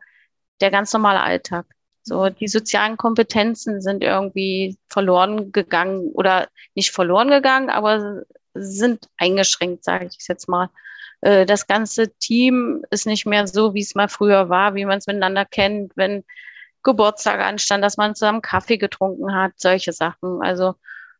der 0.60 0.70
ganz 0.70 0.92
normale 0.92 1.20
Alltag. 1.20 1.66
So, 2.02 2.30
die 2.30 2.48
sozialen 2.48 2.96
Kompetenzen 2.96 3.82
sind 3.82 4.02
irgendwie 4.02 4.78
verloren 4.88 5.52
gegangen 5.52 6.10
oder 6.14 6.48
nicht 6.74 6.90
verloren 6.90 7.28
gegangen, 7.28 7.70
aber 7.70 8.22
sind 8.54 9.08
eingeschränkt, 9.18 9.84
sage 9.84 10.06
ich 10.06 10.26
jetzt 10.26 10.48
mal. 10.48 10.70
Äh, 11.20 11.46
das 11.46 11.66
ganze 11.66 12.12
Team 12.18 12.84
ist 12.90 13.06
nicht 13.06 13.26
mehr 13.26 13.46
so, 13.46 13.74
wie 13.74 13.80
es 13.80 13.94
mal 13.94 14.08
früher 14.08 14.48
war, 14.48 14.74
wie 14.74 14.84
man 14.84 14.98
es 14.98 15.06
miteinander 15.06 15.44
kennt, 15.44 15.92
wenn 15.96 16.24
Geburtstag 16.82 17.40
anstand, 17.40 17.84
dass 17.84 17.96
man 17.96 18.14
zusammen 18.14 18.42
Kaffee 18.42 18.78
getrunken 18.78 19.34
hat, 19.34 19.52
solche 19.56 19.92
Sachen. 19.92 20.42
Also 20.42 20.74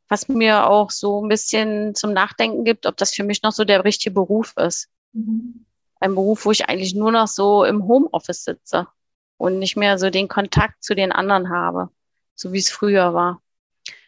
was 0.09 0.29
mir 0.29 0.67
auch 0.67 0.91
so 0.91 1.23
ein 1.23 1.29
bisschen 1.29 1.95
zum 1.95 2.13
Nachdenken 2.13 2.65
gibt, 2.65 2.87
ob 2.87 2.97
das 2.97 3.15
für 3.15 3.25
mich 3.25 3.43
noch 3.43 3.53
so 3.53 3.65
der 3.65 3.85
richtige 3.85 4.15
Beruf 4.15 4.55
ist. 4.57 4.89
Mhm. 5.13 5.67
Ein 6.01 6.15
Beruf, 6.15 6.47
wo 6.47 6.51
ich 6.51 6.69
eigentlich 6.69 6.95
nur 6.95 7.13
noch 7.13 7.27
so 7.27 7.65
im 7.65 7.87
Homeoffice 7.87 8.45
sitze 8.45 8.87
und 9.37 9.59
nicht 9.59 9.77
mehr 9.77 9.99
so 9.99 10.11
den 10.11 10.29
Kontakt 10.29 10.83
zu 10.83 10.95
den 10.95 11.13
anderen 11.13 11.51
habe, 11.51 11.91
so 12.35 12.53
wie 12.53 12.59
es 12.59 12.71
früher 12.71 13.13
war. 13.15 13.43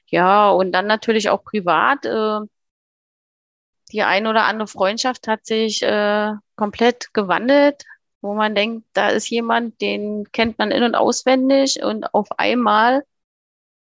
Ja, 0.06 0.50
und 0.50 0.72
dann 0.72 0.86
natürlich 0.86 1.28
auch 1.28 1.44
privat. 1.44 2.04
Äh, 2.06 2.40
die 3.92 4.02
ein 4.02 4.26
oder 4.26 4.44
andere 4.44 4.68
Freundschaft 4.68 5.28
hat 5.28 5.46
sich 5.46 5.82
äh, 5.82 6.32
komplett 6.56 7.12
gewandelt, 7.12 7.84
wo 8.20 8.34
man 8.34 8.54
denkt, 8.54 8.86
da 8.92 9.08
ist 9.08 9.28
jemand, 9.30 9.80
den 9.80 10.30
kennt 10.32 10.58
man 10.58 10.70
in 10.70 10.82
und 10.82 10.94
auswendig 10.94 11.82
und 11.82 12.12
auf 12.14 12.28
einmal 12.38 13.04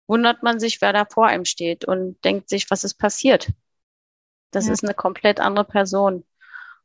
wundert 0.07 0.43
man 0.43 0.61
sich, 0.61 0.81
wer 0.81 0.93
da 0.93 1.05
vor 1.05 1.27
einem 1.27 1.45
steht 1.45 1.85
und 1.85 2.23
denkt 2.25 2.49
sich, 2.49 2.71
was 2.71 2.85
ist 2.85 2.95
passiert. 2.95 3.51
Das 4.51 4.67
ja. 4.67 4.73
ist 4.73 4.85
eine 4.85 4.95
komplett 4.95 5.41
andere 5.41 5.65
Person. 5.65 6.25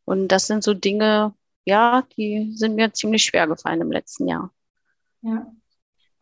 Und 0.06 0.30
das 0.30 0.48
sind 0.48 0.64
so 0.64 0.74
Dinge, 0.74 1.34
ja, 1.66 2.04
die 2.16 2.54
sind 2.56 2.76
mir 2.76 2.94
ziemlich 2.94 3.26
schwer 3.26 3.48
gefallen 3.48 3.82
im 3.82 3.92
letzten 3.92 4.28
Jahr. 4.28 4.54
Ja. 5.22 5.52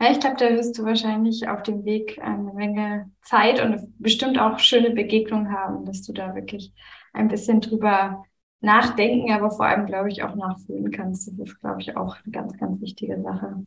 Ja, 0.05 0.11
ich 0.11 0.19
glaube, 0.19 0.35
da 0.37 0.51
wirst 0.51 0.77
du 0.77 0.85
wahrscheinlich 0.85 1.47
auf 1.49 1.63
dem 1.63 1.83
Weg 1.83 2.19
eine 2.21 2.53
Menge 2.53 3.09
Zeit 3.23 3.59
und 3.59 3.91
bestimmt 3.97 4.37
auch 4.37 4.59
schöne 4.59 4.91
Begegnungen 4.91 5.51
haben, 5.51 5.83
dass 5.83 6.03
du 6.03 6.13
da 6.13 6.35
wirklich 6.35 6.71
ein 7.13 7.27
bisschen 7.27 7.59
drüber 7.59 8.23
nachdenken, 8.61 9.31
aber 9.31 9.49
vor 9.49 9.65
allem, 9.65 9.87
glaube 9.87 10.11
ich, 10.11 10.21
auch 10.21 10.35
nachfühlen 10.35 10.91
kannst. 10.91 11.27
Das 11.27 11.39
ist, 11.39 11.59
glaube 11.59 11.81
ich, 11.81 11.97
auch 11.97 12.17
eine 12.23 12.31
ganz, 12.31 12.55
ganz 12.55 12.81
wichtige 12.81 13.19
Sache. 13.19 13.65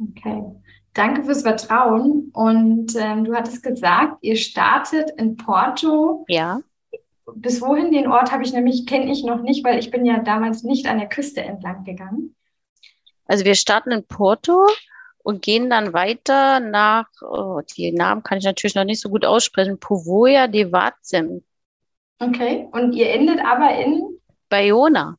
Okay. 0.00 0.44
Danke 0.94 1.24
fürs 1.24 1.42
Vertrauen. 1.42 2.30
Und 2.32 2.94
ähm, 2.94 3.24
du 3.24 3.34
hattest 3.34 3.64
gesagt, 3.64 4.18
ihr 4.20 4.36
startet 4.36 5.10
in 5.18 5.36
Porto. 5.36 6.24
Ja. 6.28 6.60
Bis 7.34 7.60
wohin 7.60 7.90
den 7.90 8.06
Ort 8.06 8.30
habe 8.30 8.44
ich 8.44 8.52
nämlich, 8.52 8.86
kenne 8.86 9.10
ich 9.10 9.24
noch 9.24 9.42
nicht, 9.42 9.64
weil 9.64 9.80
ich 9.80 9.90
bin 9.90 10.06
ja 10.06 10.20
damals 10.20 10.62
nicht 10.62 10.86
an 10.86 10.98
der 10.98 11.08
Küste 11.08 11.42
entlang 11.42 11.82
gegangen. 11.82 12.36
Also 13.24 13.44
wir 13.44 13.56
starten 13.56 13.90
in 13.90 14.06
Porto 14.06 14.64
und 15.26 15.42
gehen 15.42 15.68
dann 15.70 15.92
weiter 15.92 16.60
nach, 16.60 17.08
oh, 17.20 17.60
die 17.76 17.90
Namen 17.90 18.22
kann 18.22 18.38
ich 18.38 18.44
natürlich 18.44 18.76
noch 18.76 18.84
nicht 18.84 19.00
so 19.00 19.08
gut 19.08 19.24
aussprechen, 19.24 19.80
Povoja 19.80 20.46
de 20.46 20.70
Vazem. 20.70 21.42
Okay, 22.20 22.68
und 22.70 22.92
ihr 22.92 23.10
endet 23.10 23.40
aber 23.44 23.76
in? 23.76 24.20
Bayona. 24.48 25.16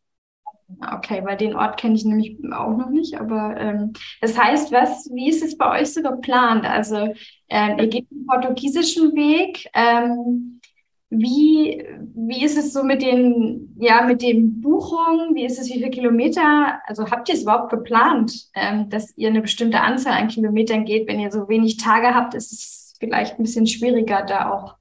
Okay, 0.94 1.22
weil 1.26 1.36
den 1.36 1.58
Ort 1.58 1.78
kenne 1.78 1.96
ich 1.96 2.06
nämlich 2.06 2.38
auch 2.54 2.78
noch 2.78 2.90
nicht, 2.90 3.20
aber 3.20 3.58
ähm, 3.58 3.92
das 4.22 4.38
heißt, 4.38 4.72
was, 4.72 5.10
wie 5.14 5.28
ist 5.28 5.44
es 5.44 5.58
bei 5.58 5.82
euch 5.82 5.94
so 5.94 6.02
geplant? 6.02 6.66
Also 6.66 7.14
ähm, 7.50 7.78
ihr 7.78 7.88
geht 7.88 8.10
den 8.10 8.26
portugiesischen 8.26 9.14
Weg. 9.14 9.70
Ähm, 9.74 10.62
wie, 11.10 11.86
wie 12.16 12.44
ist 12.44 12.58
es 12.58 12.74
so 12.74 12.84
mit 12.84 13.02
den, 13.02 13.76
ja, 13.80 14.02
mit 14.04 14.22
den 14.22 14.62
Buchungen? 14.62 15.36
Wie 15.36 15.46
ist 15.46 15.60
es, 15.60 15.68
wie 15.70 15.74
viele 15.74 15.90
Kilometer? 15.90 16.82
Also 16.86 17.10
habt 17.10 17.30
ihr 17.30 17.36
es 17.36 17.44
überhaupt 17.44 17.70
geplant, 17.70 18.50
ähm, 18.54 18.90
dass 18.90 19.16
ihr 19.18 19.30
eine 19.30 19.42
bestimmte 19.42 19.80
Anzahl 19.80 20.14
an 20.14 20.28
Kilometern 20.28 20.84
geht? 20.84 21.08
Wenn 21.08 21.20
ihr 21.20 21.32
so 21.32 21.48
wenig 21.48 21.78
Tage 21.78 22.14
habt, 22.14 22.34
ist 22.34 22.52
es 22.52 22.96
vielleicht 23.00 23.40
ein 23.40 23.44
bisschen 23.44 23.68
schwieriger, 23.68 24.24
da 24.24 24.52
auch 24.52 24.76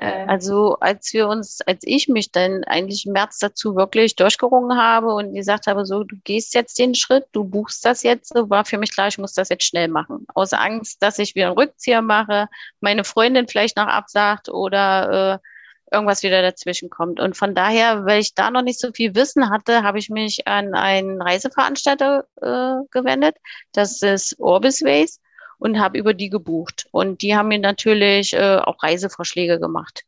also 0.00 0.76
als 0.80 1.12
wir 1.12 1.28
uns, 1.28 1.60
als 1.62 1.80
ich 1.82 2.08
mich 2.08 2.30
dann 2.30 2.64
eigentlich 2.64 3.06
im 3.06 3.12
März 3.12 3.38
dazu 3.38 3.76
wirklich 3.76 4.16
durchgerungen 4.16 4.78
habe 4.78 5.14
und 5.14 5.34
gesagt 5.34 5.66
habe, 5.66 5.84
so, 5.86 6.04
du 6.04 6.16
gehst 6.24 6.54
jetzt 6.54 6.78
den 6.78 6.94
Schritt, 6.94 7.26
du 7.32 7.44
buchst 7.44 7.84
das 7.84 8.02
jetzt, 8.02 8.32
so 8.34 8.48
war 8.50 8.64
für 8.64 8.78
mich 8.78 8.92
klar, 8.92 9.08
ich 9.08 9.18
muss 9.18 9.32
das 9.32 9.48
jetzt 9.48 9.64
schnell 9.64 9.88
machen. 9.88 10.26
Aus 10.34 10.52
Angst, 10.52 11.02
dass 11.02 11.18
ich 11.18 11.34
wieder 11.34 11.46
einen 11.46 11.58
Rückzieher 11.58 12.02
mache, 12.02 12.48
meine 12.80 13.04
Freundin 13.04 13.48
vielleicht 13.48 13.76
noch 13.76 13.86
absagt 13.86 14.48
oder 14.48 15.40
äh, 15.40 15.94
irgendwas 15.94 16.22
wieder 16.22 16.42
dazwischen 16.42 16.90
kommt. 16.90 17.20
Und 17.20 17.36
von 17.36 17.54
daher, 17.54 18.04
weil 18.04 18.20
ich 18.20 18.34
da 18.34 18.50
noch 18.50 18.62
nicht 18.62 18.80
so 18.80 18.92
viel 18.92 19.14
Wissen 19.14 19.50
hatte, 19.50 19.82
habe 19.82 19.98
ich 19.98 20.10
mich 20.10 20.46
an 20.46 20.74
einen 20.74 21.20
Reiseveranstalter 21.20 22.26
äh, 22.40 22.84
gewendet. 22.90 23.36
Das 23.72 24.02
ist 24.02 24.38
Orbisways 24.38 25.20
und 25.58 25.78
habe 25.78 25.98
über 25.98 26.14
die 26.14 26.30
gebucht. 26.30 26.86
Und 26.90 27.22
die 27.22 27.36
haben 27.36 27.48
mir 27.48 27.58
natürlich 27.58 28.32
äh, 28.32 28.58
auch 28.58 28.82
Reisevorschläge 28.82 29.58
gemacht. 29.60 30.04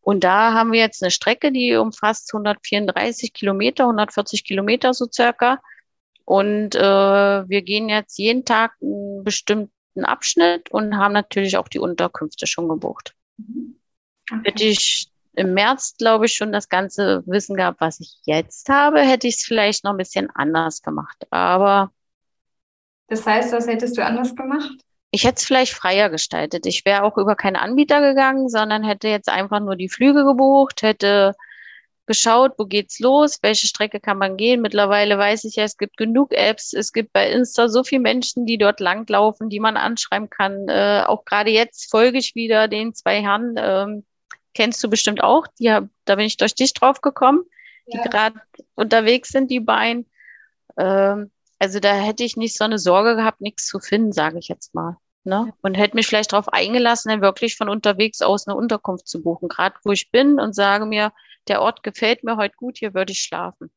Und 0.00 0.24
da 0.24 0.54
haben 0.54 0.72
wir 0.72 0.80
jetzt 0.80 1.02
eine 1.02 1.10
Strecke, 1.10 1.52
die 1.52 1.76
umfasst 1.76 2.32
134 2.32 3.32
Kilometer, 3.32 3.84
140 3.84 4.44
Kilometer 4.44 4.94
so 4.94 5.06
circa. 5.12 5.60
Und 6.24 6.74
äh, 6.74 6.80
wir 6.80 7.62
gehen 7.62 7.88
jetzt 7.88 8.18
jeden 8.18 8.44
Tag 8.44 8.72
einen 8.80 9.24
bestimmten 9.24 10.04
Abschnitt 10.04 10.70
und 10.70 10.96
haben 10.96 11.12
natürlich 11.12 11.56
auch 11.56 11.68
die 11.68 11.80
Unterkünfte 11.80 12.46
schon 12.46 12.68
gebucht. 12.68 13.14
Mhm. 13.36 13.76
Okay. 14.30 14.40
Hätte 14.44 14.64
ich 14.64 15.10
im 15.34 15.54
März, 15.54 15.96
glaube 15.98 16.26
ich, 16.26 16.34
schon 16.34 16.52
das 16.52 16.68
ganze 16.68 17.22
Wissen 17.26 17.56
gehabt, 17.56 17.80
was 17.80 18.00
ich 18.00 18.16
jetzt 18.24 18.68
habe, 18.68 19.00
hätte 19.00 19.26
ich 19.26 19.36
es 19.36 19.44
vielleicht 19.44 19.84
noch 19.84 19.92
ein 19.92 19.96
bisschen 19.96 20.30
anders 20.30 20.82
gemacht. 20.82 21.26
Aber 21.30 21.92
das 23.10 23.26
heißt, 23.26 23.52
was 23.52 23.66
hättest 23.66 23.98
du 23.98 24.04
anders 24.04 24.34
gemacht? 24.34 24.70
Ich 25.10 25.24
hätte 25.24 25.36
es 25.38 25.44
vielleicht 25.44 25.72
freier 25.72 26.08
gestaltet. 26.08 26.64
Ich 26.66 26.84
wäre 26.84 27.02
auch 27.02 27.18
über 27.18 27.34
keinen 27.34 27.56
Anbieter 27.56 28.00
gegangen, 28.00 28.48
sondern 28.48 28.84
hätte 28.84 29.08
jetzt 29.08 29.28
einfach 29.28 29.58
nur 29.58 29.74
die 29.74 29.88
Flüge 29.88 30.24
gebucht, 30.24 30.82
hätte 30.82 31.34
geschaut, 32.06 32.52
wo 32.58 32.64
geht's 32.64 33.00
los, 33.00 33.38
welche 33.42 33.66
Strecke 33.66 33.98
kann 33.98 34.18
man 34.18 34.36
gehen. 34.36 34.62
Mittlerweile 34.62 35.18
weiß 35.18 35.44
ich 35.44 35.56
ja, 35.56 35.64
es 35.64 35.76
gibt 35.76 35.96
genug 35.96 36.32
Apps, 36.32 36.72
es 36.72 36.92
gibt 36.92 37.12
bei 37.12 37.30
Insta 37.30 37.68
so 37.68 37.82
viele 37.82 38.02
Menschen, 38.02 38.46
die 38.46 38.58
dort 38.58 38.78
langlaufen, 38.78 39.48
die 39.48 39.60
man 39.60 39.76
anschreiben 39.76 40.30
kann. 40.30 40.68
Äh, 40.68 41.02
auch 41.06 41.24
gerade 41.24 41.50
jetzt 41.50 41.90
folge 41.90 42.18
ich 42.18 42.36
wieder 42.36 42.68
den 42.68 42.94
zwei 42.94 43.20
Herren, 43.20 43.54
ähm, 43.58 44.04
kennst 44.54 44.82
du 44.82 44.88
bestimmt 44.88 45.22
auch, 45.22 45.46
die, 45.58 45.76
da 46.04 46.14
bin 46.14 46.26
ich 46.26 46.36
durch 46.36 46.54
dich 46.54 46.72
drauf 46.74 47.00
gekommen, 47.00 47.42
die 47.92 47.96
ja. 47.96 48.04
gerade 48.04 48.40
unterwegs 48.76 49.30
sind, 49.30 49.50
die 49.50 49.60
beiden. 49.60 50.08
Ähm, 50.76 51.30
also 51.60 51.78
da 51.78 51.94
hätte 51.94 52.24
ich 52.24 52.36
nicht 52.36 52.56
so 52.56 52.64
eine 52.64 52.78
Sorge 52.78 53.14
gehabt, 53.16 53.40
nichts 53.40 53.66
zu 53.66 53.78
finden, 53.78 54.12
sage 54.12 54.38
ich 54.38 54.48
jetzt 54.48 54.74
mal. 54.74 54.96
Ne? 55.24 55.52
Und 55.60 55.76
hätte 55.76 55.94
mich 55.94 56.06
vielleicht 56.06 56.32
darauf 56.32 56.48
eingelassen, 56.48 57.10
dann 57.10 57.20
wirklich 57.20 57.56
von 57.56 57.68
unterwegs 57.68 58.22
aus 58.22 58.48
eine 58.48 58.56
Unterkunft 58.56 59.06
zu 59.06 59.22
buchen, 59.22 59.48
gerade 59.48 59.76
wo 59.84 59.92
ich 59.92 60.10
bin 60.10 60.40
und 60.40 60.54
sage 60.54 60.86
mir, 60.86 61.12
der 61.46 61.60
Ort 61.60 61.82
gefällt 61.82 62.24
mir 62.24 62.38
heute 62.38 62.56
gut, 62.56 62.78
hier 62.78 62.94
würde 62.94 63.12
ich 63.12 63.20
schlafen. 63.20 63.70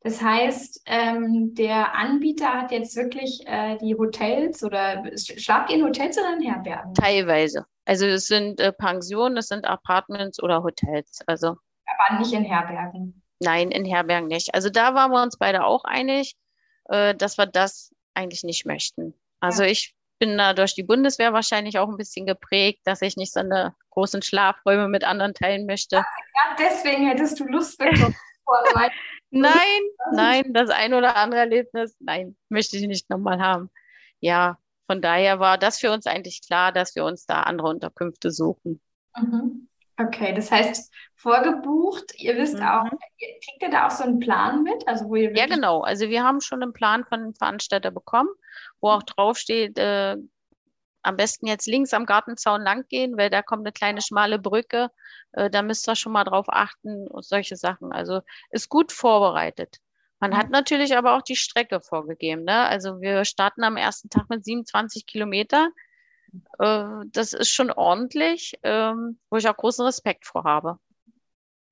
Das 0.00 0.22
heißt, 0.22 0.82
ähm, 0.86 1.52
der 1.54 1.96
Anbieter 1.96 2.52
hat 2.52 2.70
jetzt 2.70 2.94
wirklich 2.94 3.44
äh, 3.46 3.76
die 3.78 3.96
Hotels 3.96 4.62
oder 4.62 5.02
schlaft 5.16 5.70
ihr 5.70 5.78
in 5.78 5.84
Hotels 5.84 6.16
oder 6.16 6.34
in 6.34 6.42
Herbergen? 6.42 6.94
Teilweise. 6.94 7.66
Also 7.84 8.06
es 8.06 8.26
sind 8.26 8.60
äh, 8.60 8.72
Pensionen, 8.72 9.36
es 9.36 9.48
sind 9.48 9.64
Apartments 9.64 10.40
oder 10.40 10.62
Hotels. 10.62 11.18
Also. 11.26 11.56
Aber 11.86 12.20
nicht 12.20 12.32
in 12.32 12.44
Herbergen. 12.44 13.20
Nein, 13.40 13.70
in 13.70 13.84
Herbergen 13.84 14.28
nicht. 14.28 14.54
Also 14.54 14.70
da 14.70 14.94
waren 14.94 15.10
wir 15.10 15.22
uns 15.22 15.36
beide 15.36 15.64
auch 15.64 15.84
einig, 15.84 16.36
äh, 16.88 17.14
dass 17.14 17.38
wir 17.38 17.46
das 17.46 17.94
eigentlich 18.14 18.44
nicht 18.44 18.64
möchten. 18.66 19.14
Also 19.40 19.62
ja. 19.62 19.70
ich 19.70 19.94
bin 20.18 20.38
da 20.38 20.54
durch 20.54 20.74
die 20.74 20.82
Bundeswehr 20.82 21.32
wahrscheinlich 21.32 21.78
auch 21.78 21.88
ein 21.88 21.98
bisschen 21.98 22.26
geprägt, 22.26 22.80
dass 22.84 23.02
ich 23.02 23.16
nicht 23.16 23.32
so 23.32 23.40
eine 23.40 23.74
großen 23.90 24.22
Schlafräume 24.22 24.88
mit 24.88 25.04
anderen 25.04 25.34
teilen 25.34 25.66
möchte. 25.66 25.96
Ja, 25.96 26.06
deswegen 26.58 27.06
hättest 27.06 27.38
du 27.38 27.44
Lust 27.44 27.78
bekommen. 27.78 28.16
nein, 29.30 29.80
nein, 30.12 30.52
das 30.54 30.70
ein 30.70 30.94
oder 30.94 31.16
andere 31.16 31.40
Erlebnis, 31.40 31.96
nein, 32.00 32.36
möchte 32.48 32.76
ich 32.76 32.86
nicht 32.86 33.10
nochmal 33.10 33.40
haben. 33.40 33.70
Ja, 34.20 34.58
von 34.86 35.02
daher 35.02 35.40
war 35.40 35.58
das 35.58 35.78
für 35.78 35.90
uns 35.90 36.06
eigentlich 36.06 36.40
klar, 36.46 36.72
dass 36.72 36.94
wir 36.94 37.04
uns 37.04 37.26
da 37.26 37.42
andere 37.42 37.68
Unterkünfte 37.68 38.30
suchen. 38.30 38.80
Mhm. 39.16 39.68
Okay, 39.98 40.34
das 40.34 40.50
heißt 40.50 40.92
vorgebucht. 41.14 42.12
Ihr 42.16 42.36
wisst 42.36 42.56
mhm. 42.56 42.62
auch, 42.62 42.84
kriegt 43.18 43.62
ihr 43.62 43.70
da 43.70 43.86
auch 43.86 43.90
so 43.90 44.04
einen 44.04 44.20
Plan 44.20 44.62
mit? 44.62 44.86
Also 44.86 45.08
wo 45.08 45.16
ihr 45.16 45.34
ja, 45.34 45.46
genau. 45.46 45.80
Also 45.80 46.08
wir 46.08 46.22
haben 46.22 46.40
schon 46.40 46.62
einen 46.62 46.72
Plan 46.72 47.04
von 47.04 47.22
dem 47.22 47.34
Veranstalter 47.34 47.90
bekommen, 47.90 48.28
wo 48.80 48.90
auch 48.90 49.02
draufsteht, 49.02 49.78
äh, 49.78 50.16
am 51.02 51.16
besten 51.16 51.46
jetzt 51.46 51.66
links 51.66 51.94
am 51.94 52.04
Gartenzaun 52.04 52.62
lang 52.62 52.86
gehen, 52.88 53.16
weil 53.16 53.30
da 53.30 53.40
kommt 53.40 53.64
eine 53.64 53.72
kleine 53.72 54.02
schmale 54.02 54.38
Brücke. 54.38 54.90
Äh, 55.32 55.50
da 55.50 55.62
müsst 55.62 55.88
ihr 55.88 55.94
schon 55.96 56.12
mal 56.12 56.24
drauf 56.24 56.46
achten 56.48 57.06
und 57.06 57.24
solche 57.24 57.56
Sachen. 57.56 57.92
Also 57.92 58.20
ist 58.50 58.68
gut 58.68 58.92
vorbereitet. 58.92 59.78
Man 60.20 60.32
mhm. 60.32 60.36
hat 60.36 60.50
natürlich 60.50 60.96
aber 60.96 61.16
auch 61.16 61.22
die 61.22 61.36
Strecke 61.36 61.80
vorgegeben. 61.80 62.44
Ne? 62.44 62.66
Also 62.66 63.00
wir 63.00 63.24
starten 63.24 63.64
am 63.64 63.76
ersten 63.76 64.10
Tag 64.10 64.28
mit 64.28 64.44
27 64.44 65.06
Kilometer. 65.06 65.70
Äh, 66.58 67.06
das 67.12 67.32
ist 67.32 67.50
schon 67.50 67.70
ordentlich, 67.70 68.54
ähm, 68.62 69.18
wo 69.30 69.36
ich 69.36 69.48
auch 69.48 69.56
großen 69.56 69.84
Respekt 69.84 70.26
vor 70.26 70.44
habe. 70.44 70.78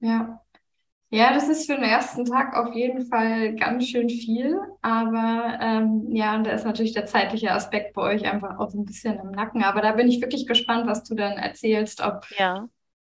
Ja. 0.00 0.40
Ja, 1.10 1.32
das 1.32 1.48
ist 1.48 1.66
für 1.66 1.76
den 1.76 1.84
ersten 1.84 2.24
Tag 2.24 2.56
auf 2.56 2.74
jeden 2.74 3.06
Fall 3.06 3.54
ganz 3.54 3.86
schön 3.86 4.08
viel. 4.08 4.58
Aber 4.82 5.58
ähm, 5.60 6.08
ja, 6.10 6.34
und 6.34 6.44
da 6.44 6.50
ist 6.50 6.64
natürlich 6.64 6.92
der 6.92 7.06
zeitliche 7.06 7.52
Aspekt 7.52 7.94
bei 7.94 8.02
euch 8.02 8.24
einfach 8.24 8.58
auch 8.58 8.70
so 8.70 8.78
ein 8.78 8.84
bisschen 8.84 9.20
im 9.20 9.30
Nacken. 9.30 9.62
Aber 9.62 9.80
da 9.80 9.92
bin 9.92 10.08
ich 10.08 10.20
wirklich 10.20 10.44
gespannt, 10.44 10.88
was 10.88 11.04
du 11.04 11.14
dann 11.14 11.34
erzählst, 11.34 12.00
ob 12.00 12.26
ja. 12.36 12.68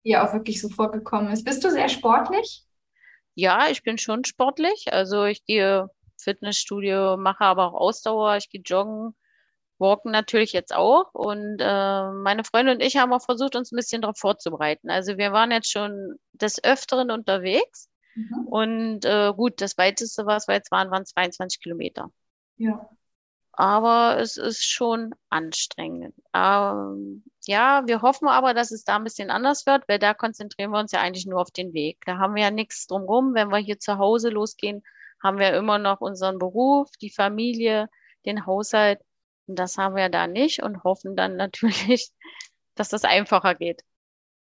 dir 0.05 0.23
auch 0.23 0.33
wirklich 0.33 0.61
so 0.61 0.69
vorgekommen 0.69 1.33
ist. 1.33 1.45
Bist 1.45 1.65
du 1.65 1.71
sehr 1.71 1.89
sportlich? 1.89 2.63
Ja, 3.35 3.67
ich 3.69 3.83
bin 3.83 3.99
schon 3.99 4.25
sportlich. 4.25 4.93
Also 4.93 5.25
ich 5.25 5.45
gehe 5.45 5.91
Fitnessstudio, 6.19 7.17
mache 7.17 7.45
aber 7.45 7.67
auch 7.67 7.75
Ausdauer, 7.75 8.37
ich 8.37 8.49
gehe 8.49 8.63
joggen. 8.63 9.15
Walken 9.79 10.11
natürlich 10.11 10.53
jetzt 10.53 10.75
auch. 10.75 11.13
Und 11.15 11.59
äh, 11.61 12.11
meine 12.11 12.45
Freundin 12.45 12.77
und 12.77 12.83
ich 12.83 12.97
haben 12.97 13.13
auch 13.13 13.25
versucht, 13.25 13.57
uns 13.57 13.73
ein 13.73 13.77
bisschen 13.77 14.03
darauf 14.03 14.19
vorzubereiten. 14.19 14.91
Also 14.91 15.19
wir 15.19 15.33
waren 15.33 15.51
jetzt 15.51 15.71
schon 15.71 16.17
des 16.33 16.63
Öfteren 16.63 17.11
unterwegs. 17.11 17.89
Mhm. 18.15 18.47
Und 18.49 19.05
äh, 19.05 19.33
gut, 19.35 19.61
das 19.61 19.79
weiteste, 19.79 20.27
was 20.27 20.49
wir 20.49 20.55
jetzt 20.55 20.71
waren, 20.71 20.91
waren 20.91 21.07
22 21.07 21.61
Kilometer. 21.61 22.11
Ja. 22.57 22.89
Aber 23.53 24.19
es 24.21 24.37
ist 24.37 24.65
schon 24.65 25.15
anstrengend. 25.31 26.15
Ähm, 26.33 27.25
ja, 27.45 27.83
wir 27.87 28.03
hoffen 28.03 28.29
aber, 28.29 28.55
dass 28.55 28.71
es 28.71 28.85
da 28.85 28.97
ein 28.97 29.05
bisschen 29.05 29.31
anders 29.31 29.67
wird, 29.67 29.89
weil 29.89 29.99
da 29.99 30.15
konzentrieren 30.15 30.71
wir 30.71 30.79
uns 30.79 30.93
ja 30.93 31.01
eigentlich 31.01 31.27
nur 31.27 31.41
auf 31.41 31.51
den 31.51 31.73
Weg. 31.73 31.99
Da 32.07 32.19
haben 32.19 32.37
wir 32.37 32.43
ja 32.43 32.51
nichts 32.53 32.87
drumherum. 32.87 33.35
Wenn 33.35 33.49
wir 33.49 33.59
hier 33.59 33.81
zu 33.81 33.99
Hause 33.99 34.29
losgehen, 34.31 34.85
haben 35.23 35.39
wir 35.39 35.53
immer 35.55 35.79
noch 35.79 36.01
unseren 36.01 36.39
Beruf, 36.39 36.89
die 37.01 37.11
Familie, 37.11 37.89
den 38.27 38.47
Haushalt. 38.47 39.01
Und 39.49 39.59
das 39.59 39.79
haben 39.79 39.97
wir 39.97 40.09
da 40.11 40.27
nicht 40.27 40.63
und 40.63 40.85
hoffen 40.85 41.17
dann 41.17 41.37
natürlich, 41.37 42.11
dass 42.75 42.91
das 42.91 43.05
einfacher 43.05 43.55
geht. 43.55 43.83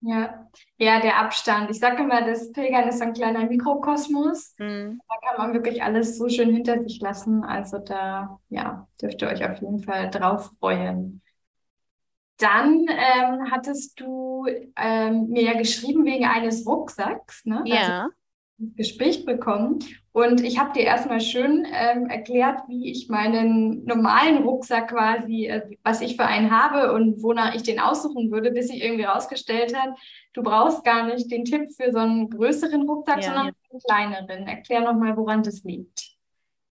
Ja, 0.00 0.50
ja, 0.76 1.00
der 1.00 1.18
Abstand. 1.18 1.70
Ich 1.70 1.78
sage 1.78 2.02
immer, 2.02 2.26
das 2.26 2.52
Pilgern 2.52 2.88
ist 2.88 3.00
ein 3.00 3.14
kleiner 3.14 3.46
Mikrokosmos. 3.46 4.54
Mhm. 4.58 5.00
Da 5.08 5.16
kann 5.26 5.38
man 5.38 5.54
wirklich 5.54 5.82
alles 5.82 6.18
so 6.18 6.28
schön 6.28 6.52
hinter 6.52 6.82
sich 6.82 7.00
lassen. 7.00 7.42
Also 7.42 7.78
da, 7.78 8.38
ja, 8.50 8.86
dürft 9.00 9.22
ihr 9.22 9.28
euch 9.28 9.42
auf 9.44 9.60
jeden 9.62 9.80
Fall 9.80 10.10
drauf 10.10 10.50
freuen. 10.58 11.22
Dann 12.36 12.86
ähm, 12.88 13.50
hattest 13.50 13.98
du 13.98 14.46
ähm, 14.76 15.28
mir 15.28 15.42
ja 15.42 15.56
geschrieben 15.56 16.04
wegen 16.04 16.26
eines 16.26 16.66
Rucksacks, 16.66 17.46
ne? 17.46 17.62
Ja. 17.64 18.02
Also, 18.02 18.14
Gespräch 18.58 19.24
bekommen. 19.24 19.80
Und 20.12 20.42
ich 20.42 20.58
habe 20.58 20.72
dir 20.72 20.84
erstmal 20.84 21.20
schön 21.20 21.66
ähm, 21.72 22.06
erklärt, 22.06 22.60
wie 22.68 22.90
ich 22.90 23.08
meinen 23.08 23.84
normalen 23.84 24.44
Rucksack 24.44 24.90
quasi, 24.90 25.46
äh, 25.46 25.76
was 25.82 26.00
ich 26.00 26.16
für 26.16 26.24
einen 26.24 26.50
habe 26.50 26.92
und 26.92 27.22
wonach 27.22 27.54
ich 27.54 27.64
den 27.64 27.80
aussuchen 27.80 28.30
würde, 28.30 28.52
bis 28.52 28.68
sich 28.68 28.82
irgendwie 28.82 29.04
rausgestellt 29.04 29.76
hat, 29.76 29.98
du 30.32 30.42
brauchst 30.42 30.84
gar 30.84 31.06
nicht 31.06 31.30
den 31.32 31.44
Tipp 31.44 31.70
für 31.76 31.90
so 31.90 31.98
einen 31.98 32.30
größeren 32.30 32.88
Rucksack, 32.88 33.22
ja, 33.22 33.34
sondern 33.34 33.46
ja. 33.46 33.52
einen 33.70 33.80
kleineren. 33.80 34.46
Erklär 34.46 34.80
nochmal, 34.82 35.16
woran 35.16 35.42
das 35.42 35.64
liegt. 35.64 36.14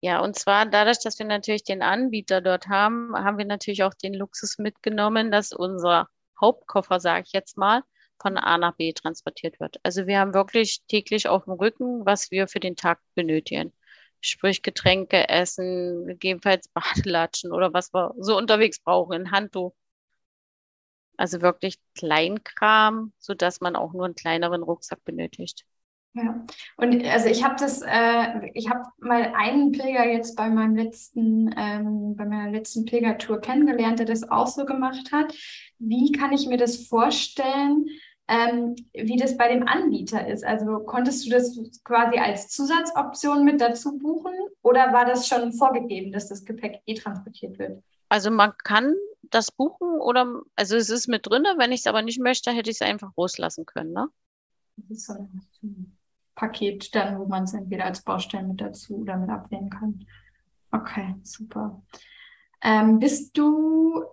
Ja, 0.03 0.21
und 0.21 0.37
zwar 0.37 0.67
dadurch, 0.67 0.99
dass 1.03 1.19
wir 1.19 1.27
natürlich 1.27 1.65
den 1.65 1.83
Anbieter 1.83 2.41
dort 2.41 2.69
haben, 2.69 3.15
haben 3.15 3.39
wir 3.39 3.45
natürlich 3.45 3.85
auch 3.85 3.95
den 3.95 4.15
Luxus 4.15 4.59
mitgenommen, 4.59 5.31
dass 5.31 5.53
unser 5.53 6.09
Hauptkoffer, 6.41 7.01
sage 7.01 7.25
ich 7.27 7.33
jetzt 7.33 7.59
mal, 7.59 7.83
von 8.21 8.37
A 8.37 8.59
nach 8.59 8.77
B 8.77 8.93
transportiert 8.93 9.61
wird. 9.61 9.79
Also 9.83 10.07
wir 10.07 10.19
haben 10.21 10.35
wirklich 10.35 10.83
täglich 10.89 11.29
auf 11.29 11.45
dem 11.45 11.55
Rücken, 11.55 12.05
was 12.07 12.31
wir 12.31 12.49
für 12.49 12.61
den 12.61 12.77
Tag 12.77 13.01
benötigen. 13.15 13.73
Sprich 14.21 14.63
Getränke, 14.63 15.29
Essen, 15.29 16.07
gegebenenfalls 16.07 16.69
Badelatschen 16.75 17.53
oder 17.53 17.73
was 17.73 17.93
wir 17.95 18.15
so 18.19 18.37
unterwegs 18.37 18.81
brauchen, 18.81 19.15
ein 19.15 19.31
Handtuch. 19.33 19.75
Also 21.17 21.43
wirklich 21.43 21.79
Kleinkram, 21.95 23.13
sodass 23.19 23.61
man 23.61 23.77
auch 23.77 23.93
nur 23.93 24.07
einen 24.07 24.15
kleineren 24.15 24.63
Rucksack 24.63 25.05
benötigt. 25.05 25.67
Ja, 26.13 26.45
und 26.77 27.05
also 27.07 27.29
ich 27.29 27.45
habe 27.45 27.55
das, 27.57 27.83
äh, 27.83 28.51
ich 28.55 28.69
habe 28.69 28.83
mal 28.99 29.33
einen 29.37 29.71
Pilger 29.71 30.05
jetzt 30.07 30.35
bei 30.37 30.49
meinem 30.49 30.75
letzten, 30.75 31.55
ähm, 31.57 32.17
bei 32.17 32.25
meiner 32.25 32.51
letzten 32.51 32.85
Pilgertour 32.85 33.41
kennengelernt, 33.41 34.01
der 34.01 34.07
das 34.07 34.29
auch 34.29 34.49
so 34.49 34.65
gemacht 34.65 35.13
hat. 35.13 35.33
Wie 35.79 36.11
kann 36.11 36.33
ich 36.33 36.49
mir 36.49 36.57
das 36.57 36.89
vorstellen? 36.89 37.87
Ähm, 38.31 38.77
wie 38.93 39.17
das 39.17 39.37
bei 39.37 39.53
dem 39.53 39.67
Anbieter 39.67 40.27
ist. 40.29 40.45
Also 40.45 40.79
konntest 40.79 41.27
du 41.27 41.31
das 41.31 41.59
quasi 41.83 42.17
als 42.19 42.49
Zusatzoption 42.49 43.45
mit 43.45 43.61
dazu 43.61 43.99
buchen 43.99 44.33
oder 44.63 44.93
war 44.93 45.05
das 45.05 45.27
schon 45.27 45.53
vorgegeben, 45.53 46.13
dass 46.13 46.29
das 46.29 46.45
Gepäck 46.45 46.81
eh 46.87 46.95
transportiert 46.95 47.59
wird? 47.59 47.83
Also 48.09 48.31
man 48.31 48.53
kann 48.63 48.95
das 49.23 49.51
buchen 49.51 50.01
oder 50.01 50.43
also 50.55 50.77
es 50.77 50.91
ist 50.91 51.09
mit 51.09 51.27
drin, 51.27 51.45
wenn 51.59 51.73
ich 51.73 51.81
es 51.81 51.87
aber 51.89 52.03
nicht 52.03 52.21
möchte, 52.21 52.53
hätte 52.53 52.71
ich 52.71 52.77
es 52.81 52.87
einfach 52.87 53.11
loslassen 53.17 53.67
können, 53.67 53.93
ne? 53.93 54.09
Das 54.77 54.91
ist 54.91 55.07
so 55.07 55.15
ein 55.63 55.97
Paket 56.37 56.95
dann, 56.95 57.19
wo 57.19 57.27
man 57.27 57.45
es 57.45 57.53
entweder 57.53 57.85
als 57.85 58.03
Baustelle 58.03 58.47
mit 58.47 58.61
dazu 58.61 58.99
oder 58.99 59.17
mit 59.17 59.29
abwählen 59.29 59.71
kann. 59.71 60.07
Okay, 60.71 61.17
super. 61.25 61.83
Ähm, 62.63 63.01
bist 63.01 63.37
du 63.37 64.05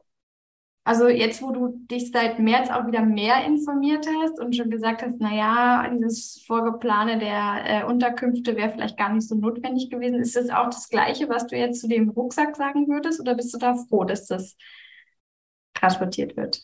also 0.88 1.10
jetzt, 1.10 1.42
wo 1.42 1.52
du 1.52 1.86
dich 1.92 2.12
seit 2.14 2.40
März 2.40 2.70
auch 2.70 2.88
wieder 2.88 3.02
mehr 3.02 3.44
informiert 3.44 4.08
hast 4.22 4.40
und 4.40 4.56
schon 4.56 4.70
gesagt 4.70 5.02
hast, 5.02 5.18
na 5.20 5.36
ja, 5.36 5.90
dieses 5.90 6.42
Vorgeplane 6.48 7.20
der 7.20 7.64
äh, 7.66 7.84
Unterkünfte 7.84 8.56
wäre 8.56 8.72
vielleicht 8.72 8.98
gar 8.98 9.12
nicht 9.12 9.28
so 9.28 9.36
notwendig 9.36 9.90
gewesen. 9.90 10.22
Ist 10.22 10.38
das 10.38 10.50
auch 10.50 10.68
das 10.68 10.88
Gleiche, 10.88 11.28
was 11.28 11.46
du 11.48 11.58
jetzt 11.58 11.82
zu 11.82 11.90
dem 11.90 12.08
Rucksack 12.08 12.56
sagen 12.56 12.88
würdest? 12.88 13.20
Oder 13.20 13.36
bist 13.36 13.54
du 13.54 13.58
da 13.58 13.76
froh, 13.76 14.06
dass 14.06 14.28
das 14.28 14.56
transportiert 15.74 16.38
wird? 16.38 16.62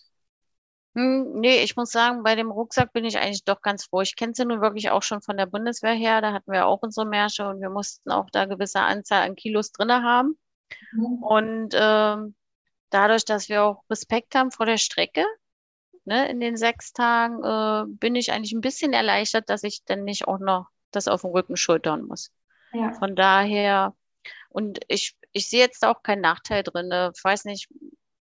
Hm, 0.95 1.41
nee, 1.41 1.62
ich 1.62 1.75
muss 1.75 1.91
sagen, 1.91 2.23
bei 2.23 2.36
dem 2.36 2.49
Rucksack 2.49 2.93
bin 2.93 3.03
ich 3.03 3.17
eigentlich 3.17 3.43
doch 3.43 3.62
ganz 3.62 3.83
froh. 3.83 3.99
Ich 3.99 4.15
kenne 4.15 4.31
sie 4.33 4.45
nun 4.45 4.62
wirklich 4.62 4.89
auch 4.89 5.03
schon 5.03 5.21
von 5.21 5.36
der 5.36 5.47
Bundeswehr 5.47 5.95
her. 5.95 6.21
Da 6.21 6.31
hatten 6.31 6.49
wir 6.49 6.65
auch 6.65 6.81
unsere 6.81 7.05
Märsche 7.05 7.45
und 7.45 7.59
wir 7.59 7.69
mussten 7.69 8.09
auch 8.09 8.29
da 8.31 8.45
gewisse 8.45 8.79
Anzahl 8.79 9.27
an 9.27 9.36
Kilos 9.36 9.73
drin 9.73 9.91
haben. 9.91 10.38
Mhm. 10.93 11.23
Und 11.23 11.73
ähm, 11.77 12.36
dadurch, 12.93 13.25
dass 13.25 13.49
wir 13.49 13.63
auch 13.63 13.84
Respekt 13.89 14.36
haben 14.36 14.51
vor 14.51 14.65
der 14.65 14.77
Strecke, 14.77 15.25
ne, 16.06 16.29
in 16.29 16.39
den 16.39 16.58
sechs 16.58 16.93
Tagen, 16.93 17.43
äh, 17.43 17.86
bin 17.97 18.15
ich 18.15 18.32
eigentlich 18.32 18.53
ein 18.53 18.62
bisschen 18.62 18.93
erleichtert, 18.93 19.49
dass 19.49 19.63
ich 19.63 19.84
dann 19.86 20.03
nicht 20.03 20.27
auch 20.27 20.39
noch 20.39 20.67
das 20.91 21.08
auf 21.08 21.21
dem 21.21 21.32
Rücken 21.32 21.58
schultern 21.58 22.03
muss. 22.03 22.32
Ja. 22.73 22.93
Von 22.93 23.15
daher, 23.15 23.95
und 24.49 24.79
ich, 24.88 25.15
ich 25.32 25.49
sehe 25.49 25.62
jetzt 25.62 25.86
auch 25.86 26.03
keinen 26.03 26.21
Nachteil 26.21 26.63
drin. 26.63 26.88
Ne? 26.88 27.12
Ich 27.15 27.23
weiß 27.23 27.45
nicht, 27.45 27.69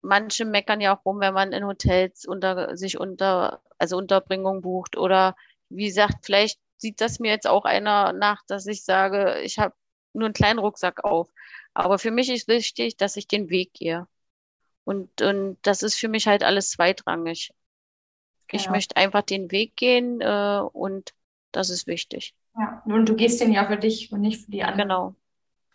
manche 0.03 0.45
meckern 0.45 0.81
ja 0.81 0.97
auch 0.97 1.05
rum, 1.05 1.21
wenn 1.21 1.35
man 1.35 1.53
in 1.53 1.67
Hotels 1.67 2.27
unter 2.27 2.77
sich 2.77 2.99
unter, 2.99 3.63
also 3.79 3.97
Unterbringung 3.97 4.63
bucht 4.63 4.97
oder 4.97 5.37
wie 5.69 5.87
gesagt, 5.87 6.25
vielleicht 6.25 6.59
sieht 6.77 7.01
das 7.01 7.21
mir 7.21 7.31
jetzt 7.31 7.47
auch 7.47 7.65
einer 7.65 8.13
nach, 8.13 8.43
dass 8.47 8.67
ich 8.67 8.85
sage, 8.85 9.41
ich 9.43 9.59
habe 9.59 9.75
nur 10.13 10.27
einen 10.27 10.35
kleinen 10.35 10.59
Rucksack 10.59 11.05
auf. 11.05 11.29
Aber 11.75 11.99
für 11.99 12.11
mich 12.11 12.31
ist 12.31 12.49
wichtig, 12.49 12.97
dass 12.97 13.17
ich 13.17 13.29
den 13.29 13.51
Weg 13.51 13.75
gehe. 13.75 14.07
Und, 14.91 15.23
und 15.23 15.57
das 15.63 15.85
ist 15.85 15.95
für 15.95 16.09
mich 16.09 16.27
halt 16.27 16.43
alles 16.43 16.71
zweitrangig. 16.71 17.53
Genau. 18.49 18.61
Ich 18.61 18.69
möchte 18.71 18.97
einfach 18.97 19.23
den 19.23 19.53
Weg 19.53 19.77
gehen 19.77 20.21
äh, 20.21 20.63
und 20.73 21.15
das 21.53 21.71
ist 21.71 21.87
wichtig. 21.87 22.35
Ja, 22.59 22.83
und 22.85 23.09
du 23.09 23.15
gehst 23.15 23.41
den 23.41 23.53
ja 23.53 23.65
für 23.69 23.77
dich 23.77 24.11
und 24.11 24.21
nicht 24.21 24.45
für 24.45 24.51
die 24.51 24.65
anderen. 24.65 24.89
Genau, 24.89 25.15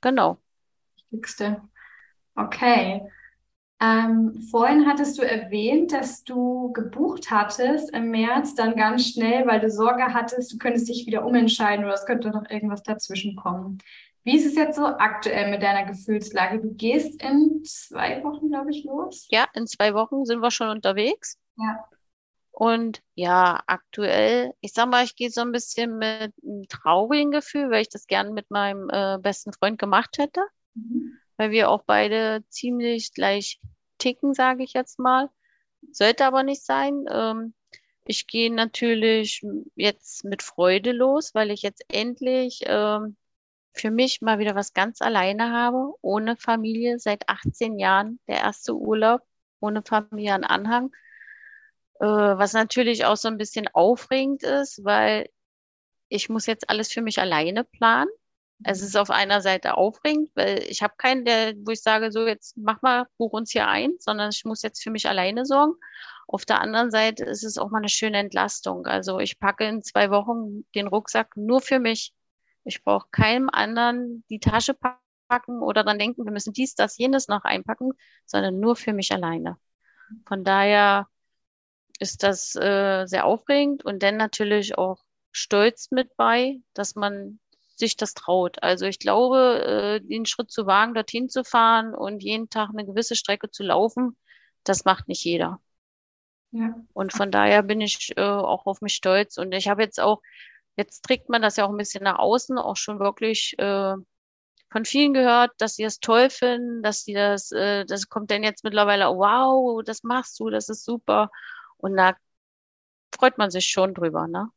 genau. 0.02 0.38
Wichtigste. 0.98 1.62
Okay. 2.36 3.10
Ähm, 3.82 4.38
vorhin 4.52 4.86
hattest 4.86 5.18
du 5.18 5.22
erwähnt, 5.22 5.94
dass 5.94 6.26
du 6.26 6.74
gebucht 6.74 7.32
hattest 7.32 7.94
im 7.94 8.12
März 8.12 8.56
dann 8.56 8.76
ganz 8.76 9.12
schnell, 9.12 9.48
weil 9.48 9.62
du 9.62 9.72
Sorge 9.72 10.14
hattest, 10.14 10.52
du 10.52 10.58
könntest 10.58 10.90
dich 10.90 11.06
wieder 11.06 11.26
umentscheiden 11.26 11.86
oder 11.86 11.94
es 11.94 12.06
könnte 12.06 12.32
noch 12.32 12.50
irgendwas 12.50 12.84
dazwischen 12.84 13.38
kommen. 13.38 13.78
Wie 14.26 14.38
ist 14.38 14.48
es 14.48 14.56
jetzt 14.56 14.76
so 14.76 14.86
aktuell 14.86 15.52
mit 15.52 15.62
deiner 15.62 15.86
Gefühlslage? 15.86 16.60
Du 16.60 16.74
gehst 16.74 17.22
in 17.22 17.64
zwei 17.64 18.24
Wochen, 18.24 18.50
glaube 18.50 18.72
ich, 18.72 18.84
los? 18.84 19.28
Ja, 19.30 19.48
in 19.54 19.68
zwei 19.68 19.94
Wochen 19.94 20.26
sind 20.26 20.40
wir 20.40 20.50
schon 20.50 20.70
unterwegs. 20.70 21.38
Ja. 21.58 21.86
Und 22.50 23.04
ja, 23.14 23.62
aktuell, 23.68 24.54
ich 24.62 24.74
sag 24.74 24.90
mal, 24.90 25.04
ich 25.04 25.16
gehe 25.16 25.30
so 25.30 25.42
ein 25.42 25.52
bisschen 25.52 26.00
mit 26.00 26.34
einem 26.44 26.68
traurigen 26.70 27.30
Gefühl, 27.30 27.70
weil 27.70 27.84
ich 27.84 27.90
das 27.90 28.08
gerne 28.08 28.32
mit 28.32 28.50
meinem 28.50 28.90
äh, 28.90 29.20
besten 29.20 29.54
Freund 29.54 29.78
gemacht 29.78 30.18
hätte. 30.18 30.42
Mhm. 30.74 31.20
Weil 31.38 31.52
wir 31.52 31.70
auch 31.70 31.84
beide 31.86 32.44
ziemlich 32.50 33.14
gleich 33.14 33.60
ticken, 34.00 34.34
sage 34.34 34.64
ich 34.64 34.74
jetzt 34.74 34.98
mal. 34.98 35.30
Sollte 35.92 36.26
aber 36.26 36.42
nicht 36.42 36.66
sein. 36.66 37.06
Ähm, 37.12 37.54
ich 38.06 38.26
gehe 38.26 38.52
natürlich 38.52 39.44
jetzt 39.76 40.24
mit 40.24 40.42
Freude 40.42 40.94
los, 40.94 41.36
weil 41.36 41.52
ich 41.52 41.62
jetzt 41.62 41.84
endlich 41.90 42.62
ähm, 42.66 43.18
für 43.76 43.92
mich 43.92 44.22
mal 44.22 44.40
wieder 44.40 44.56
was 44.56 44.74
ganz 44.74 45.02
alleine 45.02 45.52
habe, 45.52 45.94
ohne 46.02 46.36
Familie, 46.38 47.00
seit 47.00 47.30
18 47.30 47.80
Jahren, 47.80 48.20
der 48.28 48.38
erste 48.38 48.76
Urlaub, 48.76 49.22
ohne 49.60 49.84
Familienanhang. 49.84 50.92
Äh, 52.00 52.06
was 52.06 52.54
natürlich 52.54 53.06
auch 53.06 53.18
so 53.18 53.28
ein 53.28 53.38
bisschen 53.38 53.68
aufregend 53.74 54.44
ist, 54.44 54.84
weil 54.84 55.30
ich 56.10 56.30
muss 56.30 56.46
jetzt 56.46 56.70
alles 56.70 56.92
für 56.92 57.02
mich 57.02 57.20
alleine 57.20 57.64
planen. 57.64 58.10
Es 58.64 58.82
ist 58.82 58.96
auf 58.96 59.10
einer 59.10 59.42
Seite 59.42 59.76
aufregend, 59.76 60.32
weil 60.36 60.64
ich 60.70 60.82
habe 60.82 60.94
keinen, 60.98 61.26
der, 61.26 61.54
wo 61.66 61.72
ich 61.72 61.82
sage, 61.82 62.12
so 62.12 62.26
jetzt 62.26 62.56
mach 62.58 62.82
mal, 62.82 63.06
buch 63.18 63.34
uns 63.34 63.52
hier 63.52 63.68
ein, 63.68 63.94
sondern 64.00 64.30
ich 64.32 64.46
muss 64.46 64.62
jetzt 64.62 64.82
für 64.82 64.92
mich 64.92 65.08
alleine 65.10 65.46
sorgen. 65.46 65.74
Auf 66.28 66.46
der 66.46 66.62
anderen 66.62 66.90
Seite 66.90 67.26
ist 67.26 67.44
es 67.44 67.58
auch 67.58 67.70
mal 67.70 67.80
eine 67.80 67.90
schöne 67.90 68.18
Entlastung. 68.18 68.86
Also 68.86 69.20
ich 69.20 69.40
packe 69.40 69.66
in 69.66 69.84
zwei 69.84 70.10
Wochen 70.10 70.66
den 70.74 70.88
Rucksack 70.88 71.36
nur 71.36 71.62
für 71.62 71.80
mich. 71.80 72.14
Ich 72.66 72.84
brauche 72.84 73.08
keinem 73.12 73.50
anderen 73.50 74.26
die 74.30 74.40
Tasche 74.40 74.76
packen 75.28 75.62
oder 75.62 75.84
dann 75.84 76.00
denken, 76.00 76.26
wir 76.26 76.32
müssen 76.32 76.54
dies, 76.54 76.76
das, 76.76 76.98
jenes 76.98 77.28
noch 77.28 77.44
einpacken, 77.44 77.94
sondern 78.26 78.60
nur 78.60 78.76
für 78.76 78.94
mich 78.94 79.12
alleine. 79.12 79.58
Von 80.28 80.44
daher 80.44 81.08
ist 82.00 82.24
das 82.24 82.56
äh, 82.56 83.06
sehr 83.06 83.26
aufregend 83.26 83.86
und 83.86 84.04
dann 84.04 84.18
natürlich 84.18 84.78
auch 84.78 85.04
stolz 85.32 85.92
mit 85.92 86.16
bei, 86.18 86.58
dass 86.74 86.96
man 86.96 87.40
sich 87.76 87.98
das 87.98 88.14
traut. 88.14 88.62
Also 88.64 88.86
ich 88.86 89.00
glaube, 89.00 90.00
äh, 90.02 90.06
den 90.06 90.26
Schritt 90.26 90.52
zu 90.52 90.66
wagen, 90.66 90.94
dorthin 90.94 91.30
zu 91.30 91.44
fahren 91.44 91.94
und 91.94 92.24
jeden 92.24 92.50
Tag 92.50 92.70
eine 92.70 92.86
gewisse 92.86 93.16
Strecke 93.16 93.50
zu 93.52 93.64
laufen, 93.64 94.18
das 94.64 94.86
macht 94.86 95.08
nicht 95.08 95.24
jeder. 95.24 95.62
Ja. 96.52 96.74
Und 96.94 97.12
von 97.12 97.32
daher 97.32 97.64
bin 97.64 97.82
ich 97.82 98.14
äh, 98.16 98.22
auch 98.22 98.66
auf 98.66 98.82
mich 98.82 98.96
stolz. 98.96 99.38
Und 99.38 99.52
ich 99.52 99.68
habe 99.68 99.84
jetzt 99.84 100.00
auch 100.00 100.22
Jetzt 100.78 101.04
trägt 101.04 101.30
man 101.30 101.42
das 101.42 101.58
ja 101.58 101.66
auch 101.66 101.70
ein 101.70 101.78
bisschen 101.78 102.04
nach 102.04 102.20
außen, 102.20 102.58
auch 102.58 102.76
schon 102.76 103.00
wirklich 103.00 103.56
äh, 103.60 103.94
von 104.72 104.86
vielen 104.86 105.14
gehört, 105.14 105.52
dass 105.60 105.76
sie 105.76 105.84
das 105.84 106.00
toll 106.00 106.30
finden, 106.30 106.84
dass 106.84 107.04
sie 107.04 107.14
das, 107.14 107.52
äh, 107.52 107.86
das 107.86 108.10
kommt 108.10 108.32
dann 108.32 108.44
jetzt 108.44 108.64
mittlerweile, 108.64 109.06
wow, 109.06 109.82
das 109.84 110.04
machst 110.04 110.40
du, 110.40 110.50
das 110.50 110.70
ist 110.70 110.84
super. 110.84 111.32
Und 111.78 111.96
da 111.96 112.16
freut 113.16 113.38
man 113.38 113.52
sich 113.52 113.68
schon 113.68 113.94
drüber, 113.94 114.28
ne? 114.28 114.50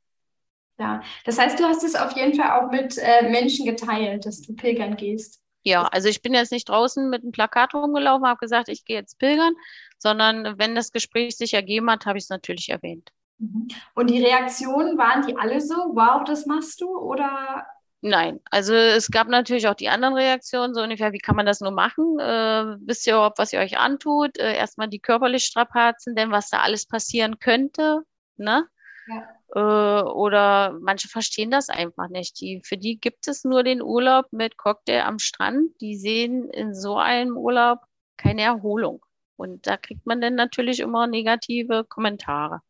Ja, 0.78 1.02
das 1.24 1.38
heißt, 1.38 1.59
du 1.59 1.64
hast 1.64 1.83
es 1.83 1.96
auf 1.96 2.16
jeden 2.16 2.35
Fall 2.35 2.50
auch 2.61 2.70
mit 2.70 2.96
äh, 2.98 3.28
Menschen 3.28 3.66
geteilt, 3.66 4.26
dass 4.26 4.42
du 4.42 4.54
pilgern 4.54 4.96
gehst. 4.96 5.40
Ja, 5.64 5.85
also 5.87 6.09
ich 6.09 6.22
bin 6.22 6.35
jetzt 6.35 6.52
nicht 6.52 6.68
draußen 6.68 7.11
mit 7.11 7.22
einem 7.22 7.33
Plakat 7.33 7.74
rumgelaufen, 7.74 8.26
habe 8.26 8.38
gesagt, 8.38 8.68
ich 8.68 8.85
gehe 8.85 8.96
jetzt 8.96 9.18
pilgern, 9.18 9.54
sondern 9.98 10.59
wenn 10.59 10.74
das 10.74 10.92
Gespräch 10.92 11.37
sich 11.37 11.54
ergeben 11.54 11.90
hat, 11.90 12.07
habe 12.07 12.18
ich 12.18 12.24
es 12.24 12.31
natürlich 12.31 12.68
erwähnt. 12.68 13.11
Mhm. 13.38 13.68
Und 13.94 14.11
die 14.11 14.24
Reaktionen, 14.24 14.98
waren 14.98 15.27
die 15.27 15.37
alle 15.37 15.61
so, 15.61 15.74
wow, 15.74 16.22
das 16.24 16.46
machst 16.46 16.81
du? 16.81 16.96
Oder? 16.98 17.66
Nein, 18.01 18.40
also 18.51 18.74
es 18.74 19.11
gab 19.11 19.29
natürlich 19.29 19.66
auch 19.66 19.74
die 19.74 19.88
anderen 19.88 20.14
Reaktionen, 20.14 20.72
so 20.72 20.83
ungefähr, 20.83 21.12
wie 21.12 21.18
kann 21.18 21.35
man 21.35 21.46
das 21.46 21.61
nur 21.61 21.72
machen? 21.72 22.18
Äh, 22.20 22.77
wisst 22.87 23.07
ihr 23.07 23.14
überhaupt, 23.14 23.38
was 23.38 23.53
ihr 23.53 23.59
euch 23.59 23.79
antut? 23.79 24.38
Äh, 24.38 24.57
erstmal 24.57 24.88
die 24.88 25.01
körperlich 25.01 25.44
Strapazen, 25.44 26.14
denn 26.14 26.31
was 26.31 26.48
da 26.48 26.61
alles 26.61 26.87
passieren 26.87 27.38
könnte, 27.40 28.03
ne? 28.37 28.68
Ja. 29.09 29.38
Äh, 29.55 30.03
oder 30.03 30.79
manche 30.81 31.09
verstehen 31.09 31.51
das 31.51 31.70
einfach 31.70 32.09
nicht. 32.09 32.40
Die, 32.40 32.61
für 32.64 32.77
die 32.77 33.01
gibt 33.01 33.27
es 33.27 33.44
nur 33.44 33.64
den 33.64 33.83
Urlaub 33.83 34.27
mit 34.31 34.57
Cocktail 34.57 35.03
am 35.03 35.18
Strand. 35.18 35.81
Die 35.81 35.96
sehen 35.96 36.48
in 36.51 36.74
so 36.74 36.98
einem 36.98 37.37
Urlaub 37.37 37.81
keine 38.16 38.42
Erholung. 38.42 39.05
Und 39.37 39.66
da 39.66 39.77
kriegt 39.77 40.07
man 40.07 40.20
dann 40.20 40.35
natürlich 40.35 40.81
immer 40.81 41.07
negative 41.07 41.85
Kommentare. 41.85 42.61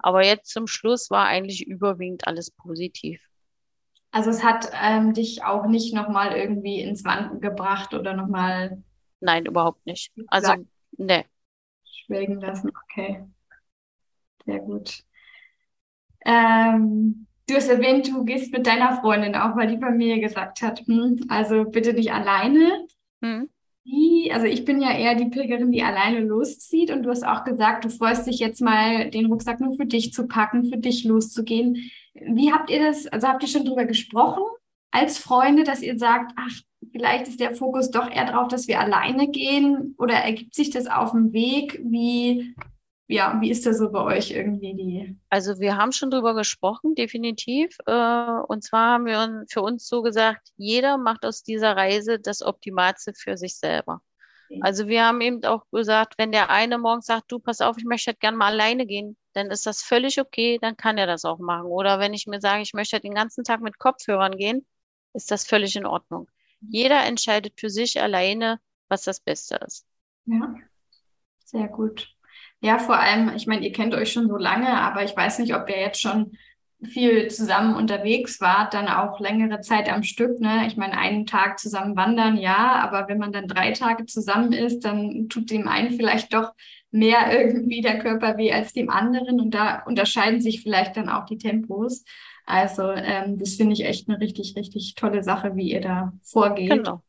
Aber 0.00 0.24
jetzt 0.24 0.50
zum 0.50 0.66
Schluss 0.66 1.10
war 1.10 1.26
eigentlich 1.26 1.66
überwiegend 1.66 2.26
alles 2.26 2.50
positiv. 2.50 3.20
Also 4.10 4.30
es 4.30 4.44
hat 4.44 4.70
ähm, 4.80 5.14
dich 5.14 5.42
auch 5.42 5.66
nicht 5.66 5.94
nochmal 5.94 6.36
irgendwie 6.36 6.80
ins 6.80 7.04
Wanken 7.04 7.40
gebracht 7.40 7.94
oder 7.94 8.14
nochmal. 8.14 8.82
Nein, 9.20 9.46
überhaupt 9.46 9.86
nicht. 9.86 10.12
Also, 10.28 10.54
ne. 10.98 11.24
Schwelgen 11.84 12.40
lassen, 12.40 12.70
okay. 12.84 13.24
Sehr 14.44 14.58
gut. 14.58 15.02
Ähm, 16.24 17.26
du 17.48 17.54
hast 17.54 17.68
erwähnt, 17.68 18.08
du 18.08 18.24
gehst 18.24 18.52
mit 18.52 18.66
deiner 18.66 19.00
Freundin, 19.00 19.34
auch 19.34 19.56
weil 19.56 19.68
die 19.68 19.78
Familie 19.78 20.20
gesagt 20.20 20.62
hat, 20.62 20.80
hm, 20.86 21.24
also 21.28 21.64
bitte 21.64 21.94
nicht 21.94 22.12
alleine. 22.12 22.86
Hm. 23.22 23.48
Wie, 23.84 24.30
also 24.32 24.46
ich 24.46 24.64
bin 24.64 24.80
ja 24.80 24.96
eher 24.96 25.16
die 25.16 25.28
Pilgerin, 25.28 25.72
die 25.72 25.82
alleine 25.82 26.20
loszieht 26.20 26.90
und 26.92 27.02
du 27.02 27.10
hast 27.10 27.26
auch 27.26 27.44
gesagt, 27.44 27.84
du 27.84 27.90
freust 27.90 28.26
dich 28.26 28.38
jetzt 28.38 28.60
mal, 28.60 29.10
den 29.10 29.26
Rucksack 29.26 29.60
nur 29.60 29.74
für 29.74 29.86
dich 29.86 30.12
zu 30.12 30.28
packen, 30.28 30.66
für 30.66 30.78
dich 30.78 31.04
loszugehen. 31.04 31.90
Wie 32.14 32.52
habt 32.52 32.70
ihr 32.70 32.80
das, 32.80 33.06
also 33.08 33.26
habt 33.26 33.42
ihr 33.42 33.48
schon 33.48 33.64
drüber 33.64 33.84
gesprochen 33.84 34.44
als 34.92 35.18
Freunde, 35.18 35.64
dass 35.64 35.82
ihr 35.82 35.98
sagt, 35.98 36.32
ach, 36.36 36.60
vielleicht 36.92 37.26
ist 37.26 37.40
der 37.40 37.54
Fokus 37.54 37.90
doch 37.90 38.08
eher 38.08 38.26
darauf, 38.26 38.48
dass 38.48 38.68
wir 38.68 38.78
alleine 38.78 39.28
gehen 39.28 39.96
oder 39.98 40.14
ergibt 40.14 40.54
sich 40.54 40.70
das 40.70 40.86
auf 40.86 41.12
dem 41.12 41.32
Weg? 41.32 41.80
Wie, 41.82 42.54
ja, 43.12 43.38
wie 43.40 43.50
ist 43.50 43.66
das 43.66 43.78
so 43.78 43.90
bei 43.90 44.02
euch 44.02 44.30
irgendwie 44.30 44.74
die? 44.74 45.16
Also 45.28 45.60
wir 45.60 45.76
haben 45.76 45.92
schon 45.92 46.10
drüber 46.10 46.34
gesprochen, 46.34 46.94
definitiv. 46.94 47.76
Äh, 47.86 47.92
und 48.48 48.62
zwar 48.64 48.94
haben 48.94 49.06
wir 49.06 49.44
für 49.48 49.62
uns 49.62 49.86
so 49.86 50.02
gesagt, 50.02 50.48
jeder 50.56 50.98
macht 50.98 51.24
aus 51.24 51.42
dieser 51.42 51.76
Reise 51.76 52.18
das 52.18 52.42
Optimalste 52.42 53.12
für 53.14 53.36
sich 53.36 53.56
selber. 53.56 54.00
Also 54.60 54.86
wir 54.86 55.06
haben 55.06 55.20
eben 55.22 55.42
auch 55.44 55.64
gesagt, 55.70 56.14
wenn 56.18 56.30
der 56.30 56.50
eine 56.50 56.76
morgens 56.76 57.06
sagt, 57.06 57.32
du 57.32 57.38
pass 57.38 57.60
auf, 57.60 57.78
ich 57.78 57.84
möchte 57.84 58.10
halt 58.10 58.20
gerne 58.20 58.36
mal 58.36 58.52
alleine 58.52 58.86
gehen, 58.86 59.16
dann 59.32 59.50
ist 59.50 59.66
das 59.66 59.82
völlig 59.82 60.20
okay, 60.20 60.58
dann 60.60 60.76
kann 60.76 60.98
er 60.98 61.06
das 61.06 61.24
auch 61.24 61.38
machen. 61.38 61.66
Oder 61.66 61.98
wenn 61.98 62.12
ich 62.12 62.26
mir 62.26 62.40
sage, 62.40 62.62
ich 62.62 62.74
möchte 62.74 62.96
halt 62.96 63.04
den 63.04 63.14
ganzen 63.14 63.44
Tag 63.44 63.62
mit 63.62 63.78
Kopfhörern 63.78 64.36
gehen, 64.36 64.66
ist 65.14 65.30
das 65.30 65.46
völlig 65.46 65.74
in 65.76 65.86
Ordnung. 65.86 66.28
Jeder 66.60 67.02
entscheidet 67.04 67.58
für 67.58 67.70
sich 67.70 68.00
alleine, 68.00 68.60
was 68.88 69.04
das 69.04 69.20
Beste 69.20 69.56
ist. 69.66 69.86
Ja, 70.26 70.54
sehr 71.44 71.68
gut. 71.68 72.14
Ja, 72.62 72.78
vor 72.78 72.98
allem, 72.98 73.32
ich 73.34 73.46
meine, 73.46 73.66
ihr 73.66 73.72
kennt 73.72 73.92
euch 73.92 74.12
schon 74.12 74.28
so 74.28 74.36
lange, 74.36 74.68
aber 74.68 75.02
ich 75.02 75.16
weiß 75.16 75.40
nicht, 75.40 75.54
ob 75.54 75.68
ihr 75.68 75.80
jetzt 75.80 76.00
schon 76.00 76.36
viel 76.82 77.28
zusammen 77.28 77.74
unterwegs 77.74 78.40
wart, 78.40 78.74
dann 78.74 78.88
auch 78.88 79.20
längere 79.20 79.60
Zeit 79.60 79.92
am 79.92 80.02
Stück. 80.02 80.40
Ne? 80.40 80.66
Ich 80.66 80.76
meine, 80.76 80.96
einen 80.96 81.26
Tag 81.26 81.58
zusammen 81.58 81.96
wandern, 81.96 82.36
ja, 82.36 82.80
aber 82.82 83.08
wenn 83.08 83.18
man 83.18 83.32
dann 83.32 83.48
drei 83.48 83.72
Tage 83.72 84.06
zusammen 84.06 84.52
ist, 84.52 84.84
dann 84.84 85.28
tut 85.28 85.50
dem 85.50 85.68
einen 85.68 85.90
vielleicht 85.90 86.32
doch 86.34 86.52
mehr 86.92 87.32
irgendwie 87.36 87.80
der 87.80 87.98
Körper 87.98 88.36
weh 88.36 88.52
als 88.52 88.72
dem 88.72 88.90
anderen 88.90 89.40
und 89.40 89.52
da 89.52 89.82
unterscheiden 89.84 90.40
sich 90.40 90.62
vielleicht 90.62 90.96
dann 90.96 91.08
auch 91.08 91.24
die 91.24 91.38
Tempos. 91.38 92.04
Also 92.46 92.90
ähm, 92.90 93.38
das 93.38 93.54
finde 93.54 93.72
ich 93.72 93.84
echt 93.84 94.08
eine 94.08 94.20
richtig, 94.20 94.54
richtig 94.56 94.94
tolle 94.94 95.22
Sache, 95.22 95.56
wie 95.56 95.72
ihr 95.72 95.80
da 95.80 96.12
vorgeht. 96.22 96.70
Genau. 96.70 97.02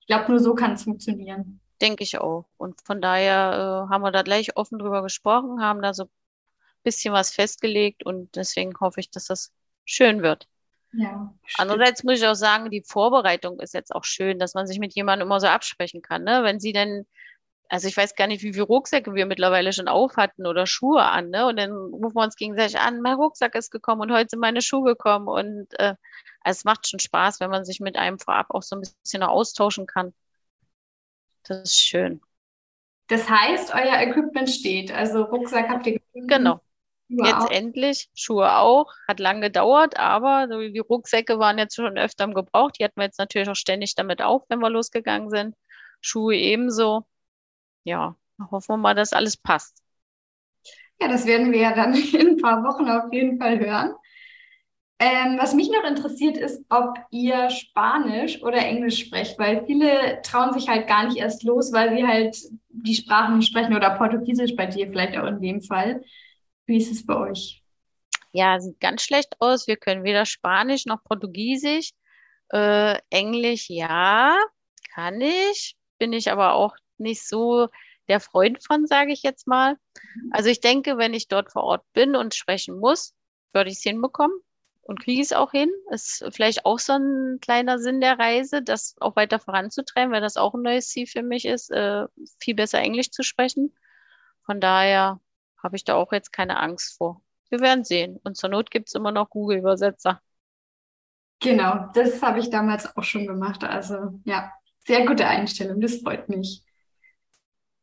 Ich 0.00 0.06
glaube, 0.06 0.30
nur 0.30 0.40
so 0.40 0.54
kann 0.54 0.72
es 0.72 0.84
funktionieren. 0.84 1.60
Denke 1.80 2.02
ich 2.04 2.18
auch. 2.18 2.46
Und 2.56 2.80
von 2.82 3.00
daher 3.00 3.86
äh, 3.88 3.92
haben 3.92 4.02
wir 4.02 4.10
da 4.10 4.22
gleich 4.22 4.56
offen 4.56 4.78
drüber 4.78 5.02
gesprochen, 5.02 5.62
haben 5.62 5.82
da 5.82 5.94
so 5.94 6.08
bisschen 6.82 7.12
was 7.12 7.30
festgelegt 7.30 8.04
und 8.04 8.34
deswegen 8.36 8.72
hoffe 8.80 9.00
ich, 9.00 9.10
dass 9.10 9.26
das 9.26 9.52
schön 9.84 10.22
wird. 10.22 10.48
Ja, 10.92 11.34
Andererseits 11.58 12.02
muss 12.02 12.18
ich 12.18 12.26
auch 12.26 12.34
sagen, 12.34 12.70
die 12.70 12.82
Vorbereitung 12.82 13.60
ist 13.60 13.74
jetzt 13.74 13.94
auch 13.94 14.04
schön, 14.04 14.38
dass 14.38 14.54
man 14.54 14.66
sich 14.66 14.78
mit 14.78 14.94
jemandem 14.94 15.28
immer 15.28 15.40
so 15.40 15.46
absprechen 15.46 16.00
kann. 16.00 16.24
Ne? 16.24 16.40
Wenn 16.44 16.60
sie 16.60 16.72
denn, 16.72 17.06
also 17.68 17.88
ich 17.88 17.96
weiß 17.96 18.14
gar 18.14 18.26
nicht, 18.26 18.42
wie 18.42 18.54
viele 18.54 18.64
Rucksäcke 18.64 19.14
wir 19.14 19.26
mittlerweile 19.26 19.72
schon 19.74 19.88
auf 19.88 20.16
hatten 20.16 20.46
oder 20.46 20.66
Schuhe 20.66 21.02
an, 21.02 21.28
ne? 21.28 21.46
Und 21.46 21.58
dann 21.58 21.72
rufen 21.72 22.16
wir 22.16 22.24
uns 22.24 22.36
gegenseitig 22.36 22.78
an, 22.78 23.02
mein 23.02 23.16
Rucksack 23.16 23.54
ist 23.54 23.70
gekommen 23.70 24.00
und 24.00 24.12
heute 24.12 24.30
sind 24.30 24.40
meine 24.40 24.62
Schuhe 24.62 24.94
gekommen. 24.94 25.28
Und 25.28 25.78
äh, 25.78 25.94
also 26.40 26.58
es 26.58 26.64
macht 26.64 26.88
schon 26.88 27.00
Spaß, 27.00 27.40
wenn 27.40 27.50
man 27.50 27.66
sich 27.66 27.80
mit 27.80 27.96
einem 27.96 28.18
vorab 28.18 28.46
auch 28.50 28.62
so 28.62 28.76
ein 28.76 28.80
bisschen 28.80 29.22
austauschen 29.22 29.86
kann. 29.86 30.14
Das 31.44 31.62
ist 31.62 31.80
schön. 31.80 32.20
Das 33.08 33.28
heißt, 33.28 33.74
euer 33.74 34.00
Equipment 34.02 34.50
steht. 34.50 34.92
Also 34.92 35.22
Rucksack 35.24 35.68
habt 35.68 35.86
ihr 35.86 35.94
gefunden. 35.94 36.28
Genau. 36.28 36.60
Schuhe 37.10 37.26
jetzt 37.26 37.46
auch. 37.46 37.50
endlich, 37.50 38.10
Schuhe 38.14 38.56
auch, 38.58 38.92
hat 39.08 39.18
lang 39.18 39.40
gedauert, 39.40 39.98
aber 39.98 40.46
die 40.46 40.78
Rucksäcke 40.78 41.38
waren 41.38 41.56
jetzt 41.56 41.74
schon 41.74 41.96
öfter 41.96 42.24
im 42.24 42.34
Gebrauch. 42.34 42.70
Die 42.72 42.84
hatten 42.84 43.00
wir 43.00 43.04
jetzt 43.04 43.18
natürlich 43.18 43.48
auch 43.48 43.56
ständig 43.56 43.94
damit 43.94 44.20
auf, 44.20 44.42
wenn 44.48 44.58
wir 44.58 44.68
losgegangen 44.68 45.30
sind. 45.30 45.54
Schuhe 46.02 46.36
ebenso. 46.36 47.06
Ja, 47.84 48.16
hoffen 48.50 48.74
wir 48.74 48.76
mal, 48.76 48.94
dass 48.94 49.14
alles 49.14 49.38
passt. 49.38 49.82
Ja, 51.00 51.08
das 51.08 51.24
werden 51.26 51.52
wir 51.52 51.60
ja 51.60 51.74
dann 51.74 51.94
in 52.12 52.28
ein 52.28 52.36
paar 52.36 52.62
Wochen 52.62 52.88
auf 52.88 53.10
jeden 53.12 53.38
Fall 53.38 53.58
hören. 53.58 53.94
Ähm, 55.00 55.38
was 55.38 55.54
mich 55.54 55.70
noch 55.70 55.84
interessiert 55.84 56.36
ist, 56.36 56.64
ob 56.70 56.98
ihr 57.12 57.50
Spanisch 57.50 58.42
oder 58.42 58.58
Englisch 58.58 58.98
sprecht, 58.98 59.38
weil 59.38 59.64
viele 59.64 60.20
trauen 60.22 60.52
sich 60.52 60.68
halt 60.68 60.88
gar 60.88 61.06
nicht 61.06 61.18
erst 61.18 61.44
los, 61.44 61.72
weil 61.72 61.96
sie 61.96 62.04
halt 62.04 62.36
die 62.68 62.96
Sprachen 62.96 63.38
nicht 63.38 63.48
sprechen 63.48 63.76
oder 63.76 63.90
Portugiesisch 63.90 64.56
bei 64.56 64.66
dir 64.66 64.88
vielleicht 64.88 65.16
auch 65.16 65.26
in 65.26 65.40
dem 65.40 65.62
Fall. 65.62 66.02
Wie 66.66 66.78
ist 66.78 66.90
es 66.90 67.06
bei 67.06 67.14
euch? 67.14 67.62
Ja, 68.32 68.58
sieht 68.58 68.80
ganz 68.80 69.02
schlecht 69.02 69.36
aus. 69.38 69.68
Wir 69.68 69.76
können 69.76 70.02
weder 70.02 70.26
Spanisch 70.26 70.84
noch 70.84 71.04
Portugiesisch. 71.04 71.92
Äh, 72.48 72.98
Englisch, 73.10 73.70
ja, 73.70 74.36
kann 74.94 75.20
ich. 75.20 75.76
Bin 75.98 76.12
ich 76.12 76.32
aber 76.32 76.54
auch 76.54 76.74
nicht 76.96 77.26
so 77.26 77.68
der 78.08 78.18
Freund 78.18 78.64
von, 78.64 78.86
sage 78.88 79.12
ich 79.12 79.22
jetzt 79.22 79.46
mal. 79.46 79.74
Mhm. 80.14 80.32
Also 80.32 80.50
ich 80.50 80.60
denke, 80.60 80.98
wenn 80.98 81.14
ich 81.14 81.28
dort 81.28 81.52
vor 81.52 81.62
Ort 81.62 81.84
bin 81.92 82.16
und 82.16 82.34
sprechen 82.34 82.80
muss, 82.80 83.14
würde 83.52 83.70
ich 83.70 83.76
es 83.76 83.82
hinbekommen 83.82 84.36
und 84.88 85.00
kriege 85.00 85.20
es 85.20 85.34
auch 85.34 85.50
hin. 85.50 85.68
Ist 85.90 86.24
vielleicht 86.32 86.64
auch 86.64 86.78
so 86.78 86.94
ein 86.94 87.38
kleiner 87.42 87.78
Sinn 87.78 88.00
der 88.00 88.18
Reise, 88.18 88.62
das 88.62 88.96
auch 89.00 89.16
weiter 89.16 89.38
voranzutreiben, 89.38 90.10
weil 90.12 90.22
das 90.22 90.38
auch 90.38 90.54
ein 90.54 90.62
neues 90.62 90.88
Ziel 90.88 91.06
für 91.06 91.22
mich 91.22 91.44
ist, 91.44 91.70
äh, 91.70 92.06
viel 92.40 92.54
besser 92.54 92.78
Englisch 92.78 93.10
zu 93.10 93.22
sprechen. 93.22 93.74
Von 94.46 94.60
daher 94.62 95.20
habe 95.62 95.76
ich 95.76 95.84
da 95.84 95.94
auch 95.94 96.10
jetzt 96.12 96.32
keine 96.32 96.58
Angst 96.58 96.96
vor. 96.96 97.20
Wir 97.50 97.60
werden 97.60 97.84
sehen. 97.84 98.18
Und 98.24 98.38
zur 98.38 98.48
Not 98.48 98.70
gibt 98.70 98.88
es 98.88 98.94
immer 98.94 99.12
noch 99.12 99.28
Google-Übersetzer. 99.28 100.22
Genau, 101.40 101.90
das 101.92 102.22
habe 102.22 102.38
ich 102.38 102.48
damals 102.48 102.96
auch 102.96 103.04
schon 103.04 103.26
gemacht. 103.26 103.62
Also 103.64 104.18
ja, 104.24 104.50
sehr 104.86 105.04
gute 105.04 105.26
Einstellung, 105.26 105.82
das 105.82 105.96
freut 105.98 106.30
mich. 106.30 106.64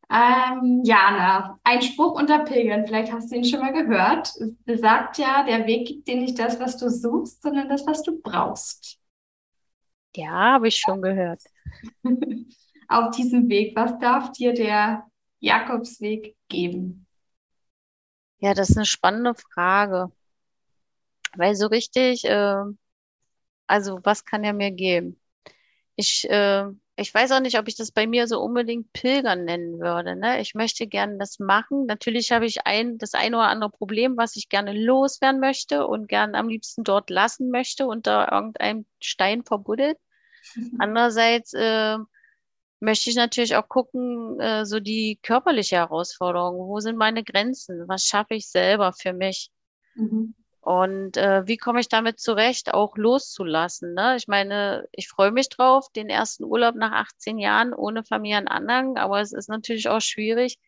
Ähm, 0.08 0.82
Jana, 0.84 1.58
ein 1.64 1.82
Spruch 1.82 2.12
unter 2.12 2.44
Pilgern, 2.44 2.86
vielleicht 2.86 3.12
hast 3.12 3.30
du 3.30 3.36
ihn 3.36 3.44
schon 3.44 3.60
mal 3.60 3.72
gehört. 3.72 4.28
Es 4.36 4.54
besagt 4.64 5.18
ja, 5.18 5.42
der 5.44 5.66
Weg 5.66 5.88
gibt 5.88 6.06
dir 6.06 6.16
nicht 6.16 6.38
das, 6.38 6.60
was 6.60 6.76
du 6.76 6.88
suchst, 6.90 7.42
sondern 7.42 7.68
das, 7.68 7.86
was 7.86 8.02
du 8.02 8.20
brauchst. 8.20 8.98
Ja, 10.14 10.30
habe 10.30 10.68
ich 10.68 10.76
schon 10.76 11.02
gehört. 11.02 11.42
Auf 12.88 13.10
diesem 13.16 13.48
Weg, 13.48 13.74
was 13.74 13.98
darf 13.98 14.30
dir 14.32 14.54
der 14.54 15.06
Jakobsweg 15.40 16.36
geben? 16.48 17.06
Ja, 18.38 18.54
das 18.54 18.70
ist 18.70 18.76
eine 18.76 18.86
spannende 18.86 19.34
Frage. 19.34 20.12
Weil 21.36 21.56
so 21.56 21.66
richtig, 21.66 22.24
äh, 22.24 22.62
also 23.66 24.00
was 24.04 24.24
kann 24.24 24.44
er 24.44 24.52
mir 24.52 24.70
geben? 24.70 25.20
Ich, 25.96 26.28
äh, 26.30 26.66
ich 26.98 27.12
weiß 27.12 27.32
auch 27.32 27.40
nicht, 27.40 27.58
ob 27.58 27.68
ich 27.68 27.76
das 27.76 27.92
bei 27.92 28.06
mir 28.06 28.26
so 28.26 28.40
unbedingt 28.40 28.90
Pilgern 28.94 29.44
nennen 29.44 29.78
würde. 29.78 30.16
Ne? 30.16 30.40
Ich 30.40 30.54
möchte 30.54 30.86
gerne 30.86 31.18
das 31.18 31.38
machen. 31.38 31.84
Natürlich 31.84 32.32
habe 32.32 32.46
ich 32.46 32.66
ein, 32.66 32.96
das 32.96 33.12
eine 33.12 33.36
oder 33.36 33.48
andere 33.48 33.70
Problem, 33.70 34.16
was 34.16 34.34
ich 34.36 34.48
gerne 34.48 34.72
loswerden 34.72 35.38
möchte 35.38 35.86
und 35.86 36.08
gerne 36.08 36.38
am 36.38 36.48
liebsten 36.48 36.84
dort 36.84 37.10
lassen 37.10 37.50
möchte 37.50 37.86
unter 37.86 38.32
irgendeinem 38.32 38.86
Stein 39.02 39.44
verbuddelt. 39.44 39.98
Andererseits 40.78 41.52
äh, 41.52 41.98
möchte 42.80 43.10
ich 43.10 43.16
natürlich 43.16 43.56
auch 43.56 43.68
gucken, 43.68 44.40
äh, 44.40 44.64
so 44.64 44.80
die 44.80 45.18
körperliche 45.22 45.76
Herausforderung. 45.76 46.56
Wo 46.66 46.80
sind 46.80 46.96
meine 46.96 47.22
Grenzen? 47.24 47.86
Was 47.88 48.04
schaffe 48.04 48.34
ich 48.34 48.48
selber 48.48 48.94
für 48.94 49.12
mich? 49.12 49.50
Mhm. 49.96 50.34
Und 50.66 51.16
äh, 51.16 51.46
wie 51.46 51.58
komme 51.58 51.78
ich 51.78 51.88
damit 51.88 52.18
zurecht, 52.18 52.74
auch 52.74 52.96
loszulassen? 52.96 53.94
Ne? 53.94 54.16
Ich 54.16 54.26
meine, 54.26 54.88
ich 54.90 55.08
freue 55.08 55.30
mich 55.30 55.48
drauf, 55.48 55.88
den 55.94 56.08
ersten 56.08 56.42
Urlaub 56.42 56.74
nach 56.74 56.90
18 56.90 57.38
Jahren 57.38 57.72
ohne 57.72 58.02
Familienanhang, 58.02 58.96
aber 58.96 59.20
es 59.20 59.32
ist 59.32 59.48
natürlich 59.48 59.88
auch 59.88 60.00
schwierig, 60.00 60.58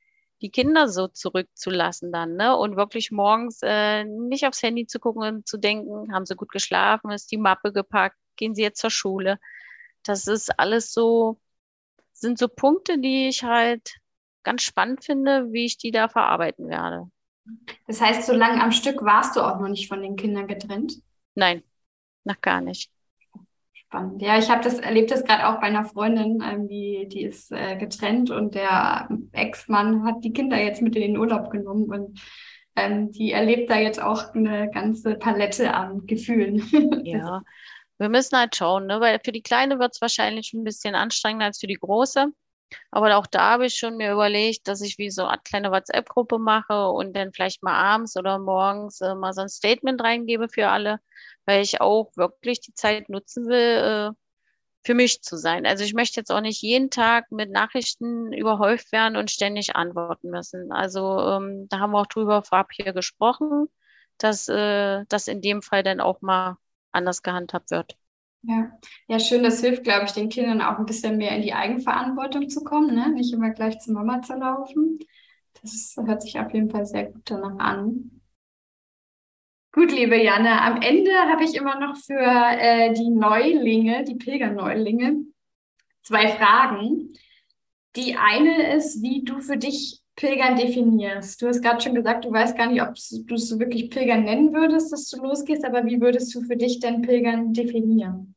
die 0.40 0.50
Kinder 0.50 0.87
so 0.88 1.08
zurückzulassen 1.08 2.12
dann, 2.12 2.37
ne? 2.37 2.56
Und 2.56 2.76
wirklich 2.76 3.11
morgens 3.11 3.58
äh, 3.64 4.04
nicht 4.04 4.46
aufs 4.46 4.62
Handy 4.62 4.87
zu 4.87 5.00
gucken 5.00 5.22
und 5.24 5.48
zu 5.48 5.58
denken, 5.58 6.14
haben 6.14 6.26
sie 6.26 6.37
gut 6.37 6.52
geschlafen, 6.52 7.11
ist 7.11 7.32
die 7.32 7.37
Mappe 7.37 7.72
gepackt, 7.72 8.16
gehen 8.37 8.54
sie 8.54 8.62
jetzt 8.62 8.80
zur 8.80 8.90
Schule. 8.90 9.40
Das 10.04 10.28
ist 10.28 10.61
alles 10.61 10.92
so, 10.92 11.40
sind 12.12 12.38
so 12.38 12.46
Punkte, 12.46 13.00
die 13.00 13.26
ich 13.26 13.42
halt 13.42 13.96
ganz 14.44 14.62
spannend 14.62 15.04
finde, 15.04 15.52
wie 15.52 15.64
ich 15.64 15.76
die 15.76 15.90
da 15.90 16.08
verarbeiten 16.08 16.68
werde. 16.68 17.11
Das 17.87 18.00
heißt, 18.00 18.24
so 18.24 18.32
lange 18.32 18.62
am 18.62 18.72
Stück 18.72 19.02
warst 19.02 19.37
du 19.37 19.40
auch 19.40 19.58
noch 19.58 19.68
nicht 19.68 19.88
von 19.88 20.02
den 20.02 20.16
Kindern 20.16 20.46
getrennt? 20.46 20.94
Nein, 21.34 21.62
noch 22.24 22.40
gar 22.40 22.61
nicht. 22.61 22.90
Spannend. 23.72 24.20
Ja, 24.20 24.38
ich 24.38 24.50
habe 24.50 24.62
das 24.62 24.78
erlebt 24.78 25.11
das 25.11 25.24
gerade 25.24 25.48
auch 25.48 25.61
bei 25.61 25.66
einer 25.68 25.84
Freundin, 25.84 26.42
ähm, 26.44 26.68
die, 26.68 27.08
die 27.11 27.22
ist 27.22 27.50
äh, 27.52 27.76
getrennt 27.76 28.30
und 28.30 28.54
der 28.54 29.08
Ex-Mann 29.32 30.04
hat 30.04 30.22
die 30.22 30.32
Kinder 30.32 30.61
jetzt 30.62 30.82
mit 30.82 30.94
in 30.94 31.02
den 31.02 31.16
Urlaub 31.16 31.50
genommen 31.50 31.84
und 31.90 32.20
ähm, 32.76 33.11
die 33.12 33.32
erlebt 33.32 33.70
da 33.70 33.78
jetzt 33.78 34.00
auch 34.00 34.34
eine 34.34 34.70
ganze 34.70 35.14
Palette 35.14 35.72
an 35.72 36.06
Gefühlen. 36.06 36.62
Ja, 37.04 37.42
wir 37.98 38.08
müssen 38.08 38.38
halt 38.38 38.54
schauen, 38.54 38.87
ne? 38.87 39.00
weil 39.00 39.20
für 39.24 39.32
die 39.32 39.42
Kleine 39.42 39.78
wird 39.78 39.94
es 39.94 40.00
wahrscheinlich 40.00 40.52
ein 40.52 40.64
bisschen 40.64 40.94
anstrengender 40.94 41.46
als 41.46 41.58
für 41.58 41.66
die 41.66 41.74
Große. 41.74 42.28
Aber 42.90 43.16
auch 43.16 43.26
da 43.26 43.52
habe 43.52 43.66
ich 43.66 43.76
schon 43.76 43.96
mir 43.96 44.12
überlegt, 44.12 44.68
dass 44.68 44.81
ich 44.81 44.98
wie 44.98 45.11
so 45.11 45.24
eine 45.26 45.40
kleine 45.44 45.70
WhatsApp-Gruppe 45.70 46.38
mache 46.38 46.88
und 46.90 47.14
dann 47.16 47.33
vielleicht 47.33 47.62
mal 47.62 47.74
abends 47.74 48.16
oder 48.16 48.38
morgens 48.38 49.00
äh, 49.00 49.14
mal 49.14 49.33
so 49.33 49.42
ein 49.42 49.48
Statement 49.48 50.02
reingebe 50.02 50.48
für 50.48 50.68
alle, 50.68 51.00
weil 51.46 51.62
ich 51.62 51.81
auch 51.81 52.11
wirklich 52.16 52.61
die 52.61 52.74
Zeit 52.74 53.09
nutzen 53.09 53.46
will, 53.48 54.12
äh, 54.12 54.16
für 54.85 54.94
mich 54.94 55.22
zu 55.22 55.37
sein. 55.37 55.66
Also 55.66 55.85
ich 55.85 55.94
möchte 55.94 56.20
jetzt 56.20 56.31
auch 56.33 56.40
nicht 56.40 56.62
jeden 56.62 56.90
Tag 56.90 57.31
mit 57.31 57.50
Nachrichten 57.50 58.33
überhäuft 58.33 58.92
werden 58.92 59.16
und 59.16 59.31
ständig 59.31 59.76
antworten 59.76 60.31
müssen. 60.31 60.72
Also 60.72 61.18
ähm, 61.20 61.68
da 61.68 61.81
haben 61.81 61.92
wir 61.92 62.00
auch 62.00 62.07
drüber 62.07 62.42
vorab 62.42 62.70
hier 62.72 62.92
gesprochen, 62.92 63.68
dass 64.18 64.48
äh, 64.48 65.04
das 65.09 65.28
in 65.28 65.42
dem 65.42 65.62
Fall 65.62 65.83
dann 65.83 66.00
auch 66.00 66.22
mal 66.22 66.57
anders 66.92 67.22
gehandhabt 67.22 67.70
wird. 67.70 67.96
Ja. 68.48 68.70
ja, 69.08 69.20
schön, 69.20 69.42
das 69.42 69.61
hilft, 69.61 69.84
glaube 69.84 70.06
ich, 70.06 70.12
den 70.12 70.30
Kindern 70.30 70.62
auch 70.62 70.78
ein 70.78 70.87
bisschen 70.87 71.18
mehr 71.18 71.37
in 71.37 71.42
die 71.42 71.52
Eigenverantwortung 71.52 72.48
zu 72.48 72.64
kommen, 72.64 72.94
ne? 72.94 73.11
Nicht 73.11 73.34
immer 73.34 73.50
gleich 73.50 73.78
zur 73.78 73.92
Mama 73.92 74.22
zu 74.22 74.32
laufen. 74.37 74.98
Das 75.61 75.94
hört 76.02 76.22
sich 76.22 76.38
auf 76.40 76.50
jeden 76.54 76.70
Fall 76.70 76.87
sehr 76.87 77.12
gut 77.12 77.20
danach 77.26 77.58
an. 77.58 78.22
Gut, 79.70 79.92
liebe 79.92 80.16
Janne, 80.16 80.62
am 80.62 80.80
Ende 80.80 81.12
habe 81.12 81.44
ich 81.44 81.56
immer 81.56 81.78
noch 81.78 81.94
für 81.96 82.14
äh, 82.18 82.94
die 82.94 83.11
Neulinge, 83.11 84.04
die 84.04 84.14
Pilgerneulinge, 84.14 85.24
zwei 86.02 86.28
Fragen. 86.28 87.12
Die 87.96 88.16
eine 88.16 88.74
ist, 88.76 89.02
wie 89.02 89.24
du 89.24 89.40
für 89.40 89.58
dich 89.58 90.00
Pilgern 90.16 90.56
definierst. 90.56 91.42
Du 91.42 91.48
hast 91.48 91.62
gerade 91.62 91.82
schon 91.82 91.94
gesagt, 91.94 92.24
du 92.24 92.32
weißt 92.32 92.56
gar 92.56 92.68
nicht, 92.68 92.80
ob 92.80 92.94
du 93.26 93.34
es 93.34 93.58
wirklich 93.58 93.90
Pilgern 93.90 94.24
nennen 94.24 94.54
würdest, 94.54 94.90
dass 94.90 95.11
du 95.11 95.22
losgehst, 95.22 95.66
aber 95.66 95.84
wie 95.84 96.00
würdest 96.00 96.34
du 96.34 96.40
für 96.40 96.56
dich 96.56 96.80
denn 96.80 97.02
Pilgern 97.02 97.52
definieren? 97.52 98.34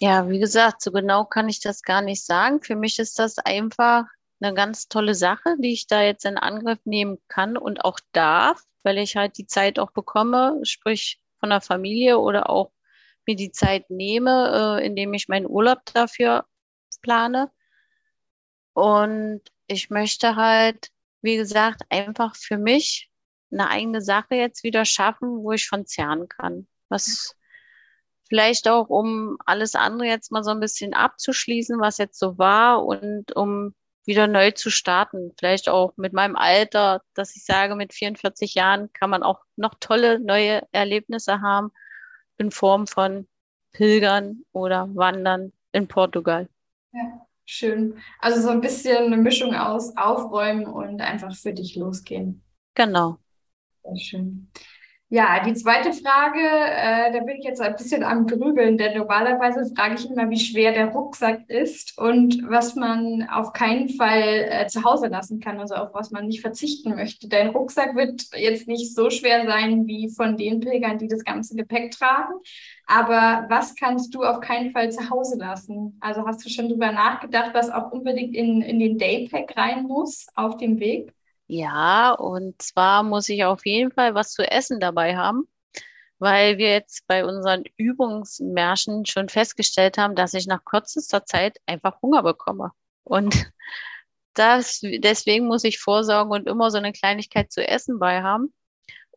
Ja, 0.00 0.28
wie 0.28 0.38
gesagt, 0.38 0.82
so 0.82 0.92
genau 0.92 1.24
kann 1.24 1.48
ich 1.48 1.60
das 1.60 1.82
gar 1.82 2.02
nicht 2.02 2.24
sagen. 2.24 2.62
Für 2.62 2.76
mich 2.76 2.98
ist 2.98 3.18
das 3.18 3.38
einfach 3.38 4.04
eine 4.40 4.54
ganz 4.54 4.88
tolle 4.88 5.14
Sache, 5.14 5.56
die 5.58 5.72
ich 5.72 5.86
da 5.86 6.02
jetzt 6.02 6.24
in 6.24 6.36
Angriff 6.36 6.78
nehmen 6.84 7.18
kann 7.28 7.56
und 7.56 7.84
auch 7.84 7.98
darf, 8.12 8.60
weil 8.82 8.98
ich 8.98 9.16
halt 9.16 9.38
die 9.38 9.46
Zeit 9.46 9.78
auch 9.78 9.92
bekomme, 9.92 10.60
sprich 10.64 11.20
von 11.40 11.50
der 11.50 11.60
Familie 11.60 12.18
oder 12.18 12.50
auch 12.50 12.72
mir 13.26 13.36
die 13.36 13.52
Zeit 13.52 13.88
nehme, 13.90 14.78
äh, 14.80 14.86
indem 14.86 15.14
ich 15.14 15.28
meinen 15.28 15.46
Urlaub 15.46 15.80
dafür 15.94 16.44
plane. 17.02 17.50
Und 18.72 19.42
ich 19.66 19.90
möchte 19.90 20.36
halt, 20.36 20.88
wie 21.22 21.36
gesagt, 21.36 21.82
einfach 21.90 22.36
für 22.36 22.58
mich 22.58 23.10
eine 23.50 23.68
eigene 23.70 24.00
Sache 24.00 24.34
jetzt 24.34 24.64
wieder 24.64 24.84
schaffen, 24.84 25.42
wo 25.42 25.52
ich 25.52 25.68
von 25.68 25.86
zerren 25.86 26.28
kann. 26.28 26.66
Was 26.88 27.36
vielleicht 28.28 28.68
auch, 28.68 28.88
um 28.88 29.36
alles 29.44 29.74
andere 29.74 30.08
jetzt 30.08 30.32
mal 30.32 30.44
so 30.44 30.50
ein 30.50 30.60
bisschen 30.60 30.94
abzuschließen, 30.94 31.80
was 31.80 31.98
jetzt 31.98 32.18
so 32.18 32.38
war 32.38 32.84
und 32.84 33.34
um 33.36 33.74
wieder 34.06 34.26
neu 34.26 34.50
zu 34.50 34.70
starten. 34.70 35.32
Vielleicht 35.38 35.68
auch 35.68 35.94
mit 35.96 36.12
meinem 36.12 36.36
Alter, 36.36 37.02
dass 37.14 37.36
ich 37.36 37.44
sage, 37.44 37.74
mit 37.74 37.92
44 37.94 38.54
Jahren 38.54 38.92
kann 38.92 39.10
man 39.10 39.22
auch 39.22 39.40
noch 39.56 39.74
tolle 39.80 40.20
neue 40.20 40.62
Erlebnisse 40.72 41.40
haben 41.40 41.70
in 42.36 42.50
Form 42.50 42.86
von 42.86 43.26
Pilgern 43.72 44.44
oder 44.52 44.88
Wandern 44.94 45.52
in 45.72 45.88
Portugal. 45.88 46.48
Ja, 46.92 47.26
schön. 47.44 47.98
Also 48.20 48.40
so 48.40 48.48
ein 48.48 48.60
bisschen 48.60 49.06
eine 49.06 49.16
Mischung 49.16 49.54
aus 49.54 49.96
Aufräumen 49.96 50.66
und 50.66 51.00
einfach 51.00 51.34
für 51.34 51.52
dich 51.52 51.76
losgehen. 51.76 52.42
Genau. 52.74 53.18
Sehr 53.82 53.96
schön. 53.96 54.50
Ja, 55.10 55.44
die 55.44 55.54
zweite 55.54 55.92
Frage, 55.92 56.40
äh, 56.40 57.12
da 57.12 57.20
bin 57.20 57.36
ich 57.38 57.44
jetzt 57.44 57.60
ein 57.60 57.76
bisschen 57.76 58.02
am 58.02 58.26
Grübeln, 58.26 58.76
denn 58.78 58.96
normalerweise 58.98 59.72
frage 59.76 59.94
ich 59.94 60.10
immer, 60.10 60.28
wie 60.28 60.40
schwer 60.40 60.72
der 60.72 60.88
Rucksack 60.88 61.48
ist 61.48 61.96
und 61.98 62.42
was 62.48 62.74
man 62.74 63.28
auf 63.30 63.52
keinen 63.52 63.90
Fall 63.90 64.22
äh, 64.50 64.66
zu 64.66 64.82
Hause 64.82 65.06
lassen 65.06 65.38
kann, 65.38 65.60
also 65.60 65.74
auf 65.76 65.90
was 65.94 66.10
man 66.10 66.26
nicht 66.26 66.40
verzichten 66.40 66.96
möchte. 66.96 67.28
Dein 67.28 67.50
Rucksack 67.50 67.94
wird 67.94 68.24
jetzt 68.34 68.66
nicht 68.66 68.92
so 68.92 69.08
schwer 69.10 69.46
sein 69.46 69.86
wie 69.86 70.08
von 70.10 70.36
den 70.36 70.58
Pilgern, 70.58 70.98
die 70.98 71.06
das 71.06 71.22
ganze 71.22 71.54
Gepäck 71.54 71.92
tragen. 71.92 72.32
Aber 72.86 73.46
was 73.48 73.76
kannst 73.76 74.14
du 74.14 74.24
auf 74.24 74.40
keinen 74.40 74.72
Fall 74.72 74.90
zu 74.90 75.10
Hause 75.10 75.38
lassen? 75.38 75.96
Also 76.00 76.26
hast 76.26 76.44
du 76.44 76.48
schon 76.48 76.68
drüber 76.68 76.90
nachgedacht, 76.90 77.50
was 77.54 77.70
auch 77.70 77.92
unbedingt 77.92 78.34
in, 78.34 78.62
in 78.62 78.80
den 78.80 78.98
Daypack 78.98 79.56
rein 79.56 79.84
muss 79.84 80.26
auf 80.34 80.56
dem 80.56 80.80
Weg? 80.80 81.12
Ja, 81.46 82.12
und 82.12 82.60
zwar 82.62 83.02
muss 83.02 83.28
ich 83.28 83.44
auf 83.44 83.66
jeden 83.66 83.92
Fall 83.92 84.14
was 84.14 84.32
zu 84.32 84.50
essen 84.50 84.80
dabei 84.80 85.16
haben, 85.16 85.46
weil 86.18 86.58
wir 86.58 86.70
jetzt 86.70 87.06
bei 87.06 87.24
unseren 87.24 87.64
Übungsmärschen 87.76 89.04
schon 89.06 89.28
festgestellt 89.28 89.98
haben, 89.98 90.14
dass 90.14 90.34
ich 90.34 90.46
nach 90.46 90.64
kürzester 90.64 91.26
Zeit 91.26 91.58
einfach 91.66 92.00
Hunger 92.02 92.22
bekomme. 92.22 92.72
Und 93.04 93.34
das, 94.34 94.80
deswegen 94.82 95.46
muss 95.46 95.64
ich 95.64 95.78
vorsorgen 95.80 96.32
und 96.32 96.48
immer 96.48 96.70
so 96.70 96.78
eine 96.78 96.92
Kleinigkeit 96.92 97.52
zu 97.52 97.66
essen 97.66 97.98
bei 97.98 98.22
haben. 98.22 98.52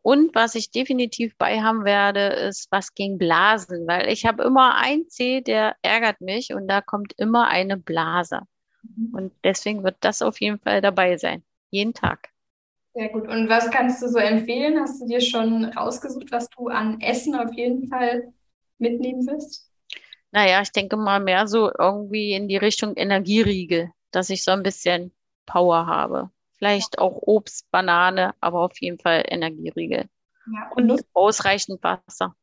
Und 0.02 0.34
was 0.34 0.54
ich 0.54 0.70
definitiv 0.70 1.36
bei 1.38 1.60
haben 1.60 1.84
werde, 1.84 2.20
ist 2.28 2.68
was 2.70 2.94
gegen 2.94 3.18
Blasen, 3.18 3.86
weil 3.86 4.08
ich 4.08 4.26
habe 4.26 4.44
immer 4.44 4.76
ein 4.76 5.08
Zeh, 5.08 5.40
der 5.40 5.76
ärgert 5.82 6.20
mich 6.20 6.52
und 6.54 6.68
da 6.68 6.80
kommt 6.80 7.14
immer 7.16 7.48
eine 7.48 7.76
Blase. 7.76 8.42
Mhm. 8.82 9.14
Und 9.14 9.32
deswegen 9.44 9.82
wird 9.82 9.96
das 10.00 10.22
auf 10.22 10.40
jeden 10.40 10.60
Fall 10.60 10.80
dabei 10.80 11.16
sein. 11.16 11.42
Jeden 11.70 11.94
Tag. 11.94 12.30
Sehr 12.94 13.10
gut. 13.10 13.28
Und 13.28 13.48
was 13.48 13.70
kannst 13.70 14.02
du 14.02 14.08
so 14.08 14.18
empfehlen? 14.18 14.80
Hast 14.80 15.00
du 15.00 15.06
dir 15.06 15.20
schon 15.20 15.64
rausgesucht, 15.64 16.32
was 16.32 16.48
du 16.50 16.68
an 16.68 17.00
Essen 17.00 17.34
auf 17.34 17.52
jeden 17.54 17.88
Fall 17.88 18.32
mitnehmen 18.78 19.26
wirst? 19.26 19.70
Naja, 20.30 20.60
ich 20.60 20.72
denke 20.72 20.96
mal 20.96 21.20
mehr 21.20 21.46
so 21.46 21.70
irgendwie 21.78 22.32
in 22.32 22.48
die 22.48 22.56
Richtung 22.56 22.96
Energieriegel, 22.96 23.90
dass 24.10 24.30
ich 24.30 24.42
so 24.42 24.50
ein 24.50 24.62
bisschen 24.62 25.12
Power 25.46 25.86
habe. 25.86 26.30
Vielleicht 26.58 26.98
auch 26.98 27.18
Obst, 27.22 27.70
Banane, 27.70 28.34
aber 28.40 28.60
auf 28.62 28.80
jeden 28.80 28.98
Fall 28.98 29.24
Energieriegel. 29.26 30.08
Ja, 30.52 30.70
und, 30.74 30.90
und 30.90 31.04
ausreichend 31.14 31.82
Wasser. 31.82 32.34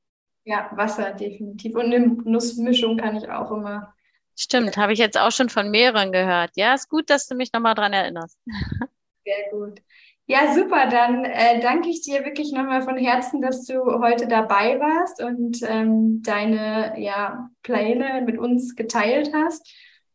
Ja, 0.45 0.69
Wasser 0.73 1.11
definitiv. 1.11 1.75
Und 1.75 1.93
eine 1.93 2.07
Nussmischung 2.07 2.97
kann 2.97 3.17
ich 3.17 3.29
auch 3.29 3.51
immer. 3.51 3.93
Stimmt, 4.37 4.77
habe 4.77 4.93
ich 4.93 4.99
jetzt 4.99 5.17
auch 5.17 5.31
schon 5.31 5.49
von 5.49 5.69
mehreren 5.69 6.11
gehört. 6.11 6.51
Ja, 6.55 6.73
ist 6.73 6.89
gut, 6.89 7.09
dass 7.09 7.27
du 7.27 7.35
mich 7.35 7.51
nochmal 7.53 7.75
dran 7.75 7.93
erinnerst. 7.93 8.39
Sehr 9.25 9.49
gut. 9.51 9.81
Ja, 10.27 10.53
super. 10.53 10.87
Dann 10.89 11.25
äh, 11.25 11.59
danke 11.59 11.89
ich 11.89 12.01
dir 12.01 12.23
wirklich 12.25 12.51
nochmal 12.51 12.81
von 12.81 12.97
Herzen, 12.97 13.41
dass 13.41 13.65
du 13.65 13.83
heute 13.99 14.27
dabei 14.27 14.79
warst 14.79 15.21
und 15.21 15.61
ähm, 15.63 16.21
deine 16.23 16.99
ja, 16.99 17.49
Pläne 17.63 18.23
mit 18.25 18.37
uns 18.37 18.75
geteilt 18.75 19.31
hast. 19.33 19.67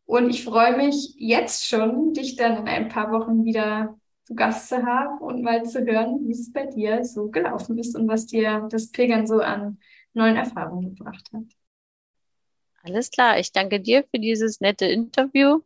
Und 0.07 0.31
ich 0.31 0.44
freue 0.44 0.77
mich 0.77 1.14
jetzt 1.18 1.68
schon, 1.68 2.12
dich 2.12 2.37
dann 2.37 2.57
in 2.57 2.68
ein 2.68 2.88
paar 2.88 3.12
Wochen 3.12 3.44
wieder 3.44 3.96
zu 4.25 4.35
Gast 4.35 4.68
zu 4.68 4.85
haben 4.85 5.18
und 5.18 5.42
mal 5.42 5.64
zu 5.64 5.85
hören, 5.85 6.27
wie 6.27 6.33
es 6.33 6.53
bei 6.53 6.66
dir 6.66 7.05
so 7.05 7.31
gelaufen 7.31 7.79
ist 7.79 7.96
und 7.96 8.09
was 8.09 8.27
dir 8.27 8.66
das 8.70 8.90
Pilgern 8.90 9.27
so 9.27 9.40
an 9.40 9.79
neuen 10.12 10.37
Erfahrungen 10.37 10.94
gebracht 10.94 11.29
hat. 11.33 11.44
Alles 12.83 13.11
klar. 13.11 13.38
Ich 13.38 13.53
danke 13.53 13.81
dir 13.81 14.05
für 14.11 14.18
dieses 14.18 14.61
nette 14.61 14.87
Interview 14.87 15.61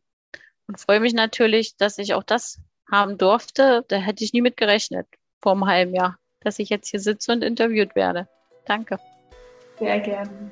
und 0.66 0.80
freue 0.80 1.00
mich 1.00 1.14
natürlich, 1.14 1.76
dass 1.76 1.96
ich 1.96 2.12
auch 2.12 2.24
das 2.24 2.60
haben 2.90 3.18
durfte, 3.18 3.84
da 3.88 3.96
hätte 3.96 4.24
ich 4.24 4.32
nie 4.32 4.42
mit 4.42 4.56
gerechnet 4.56 5.06
vor 5.42 5.52
einem 5.52 5.66
halben 5.66 5.94
Jahr, 5.94 6.18
dass 6.40 6.58
ich 6.58 6.68
jetzt 6.68 6.88
hier 6.88 7.00
sitze 7.00 7.32
und 7.32 7.42
interviewt 7.42 7.94
werde. 7.94 8.28
Danke. 8.66 8.98
Sehr 9.78 10.00
gerne. 10.00 10.50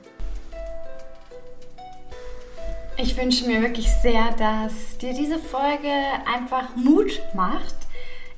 Ich 2.98 3.16
wünsche 3.16 3.46
mir 3.46 3.62
wirklich 3.62 3.90
sehr, 3.90 4.32
dass 4.32 4.98
dir 4.98 5.14
diese 5.14 5.38
Folge 5.38 5.90
einfach 6.32 6.76
Mut 6.76 7.22
macht, 7.34 7.74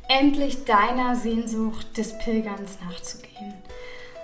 endlich 0.09 0.64
deiner 0.64 1.16
Sehnsucht 1.16 1.96
des 1.96 2.16
Pilgerns 2.18 2.78
nachzugehen. 2.80 3.54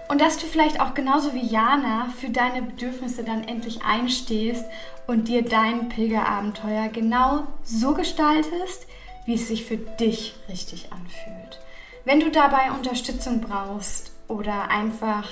Und 0.09 0.21
dass 0.21 0.39
du 0.39 0.47
vielleicht 0.47 0.81
auch 0.81 0.95
genauso 0.95 1.35
wie 1.35 1.47
Jana 1.47 2.09
für 2.17 2.31
deine 2.31 2.63
Bedürfnisse 2.63 3.25
dann 3.25 3.45
endlich 3.45 3.83
einstehst 3.85 4.65
und 5.07 5.29
dir 5.29 5.43
dein 5.43 5.89
Pilgerabenteuer 5.89 6.89
genau 6.89 7.45
so 7.63 7.95
gestaltest, 7.95 8.87
wie 9.27 9.35
es 9.35 9.49
sich 9.49 9.65
für 9.65 9.77
dich 9.77 10.35
richtig 10.49 10.93
anfühlt. 10.93 11.61
Wenn 12.05 12.21
du 12.21 12.31
dabei 12.31 12.73
Unterstützung 12.73 13.41
brauchst 13.41 14.13
oder 14.29 14.71
einfach 14.71 15.29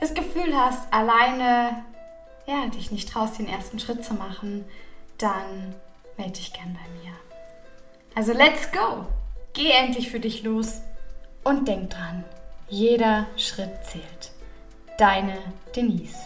das 0.00 0.14
Gefühl 0.14 0.56
hast, 0.56 0.92
alleine 0.92 1.84
ja, 2.46 2.66
dich 2.68 2.90
nicht 2.90 3.08
traust, 3.08 3.38
den 3.38 3.48
ersten 3.48 3.78
Schritt 3.78 4.04
zu 4.04 4.14
machen, 4.14 4.64
dann 5.18 5.74
melde 6.16 6.34
dich 6.34 6.52
gern 6.52 6.74
bei 6.74 7.02
mir. 7.02 7.12
Also 8.14 8.32
let's 8.32 8.70
go! 8.72 9.06
Geh 9.52 9.70
endlich 9.70 10.10
für 10.10 10.20
dich 10.20 10.42
los 10.42 10.80
und 11.42 11.66
denk 11.66 11.90
dran, 11.90 12.24
jeder 12.68 13.26
Schritt 13.36 13.84
zählt. 13.84 14.32
Deine 14.98 15.38
Denise. 15.74 16.16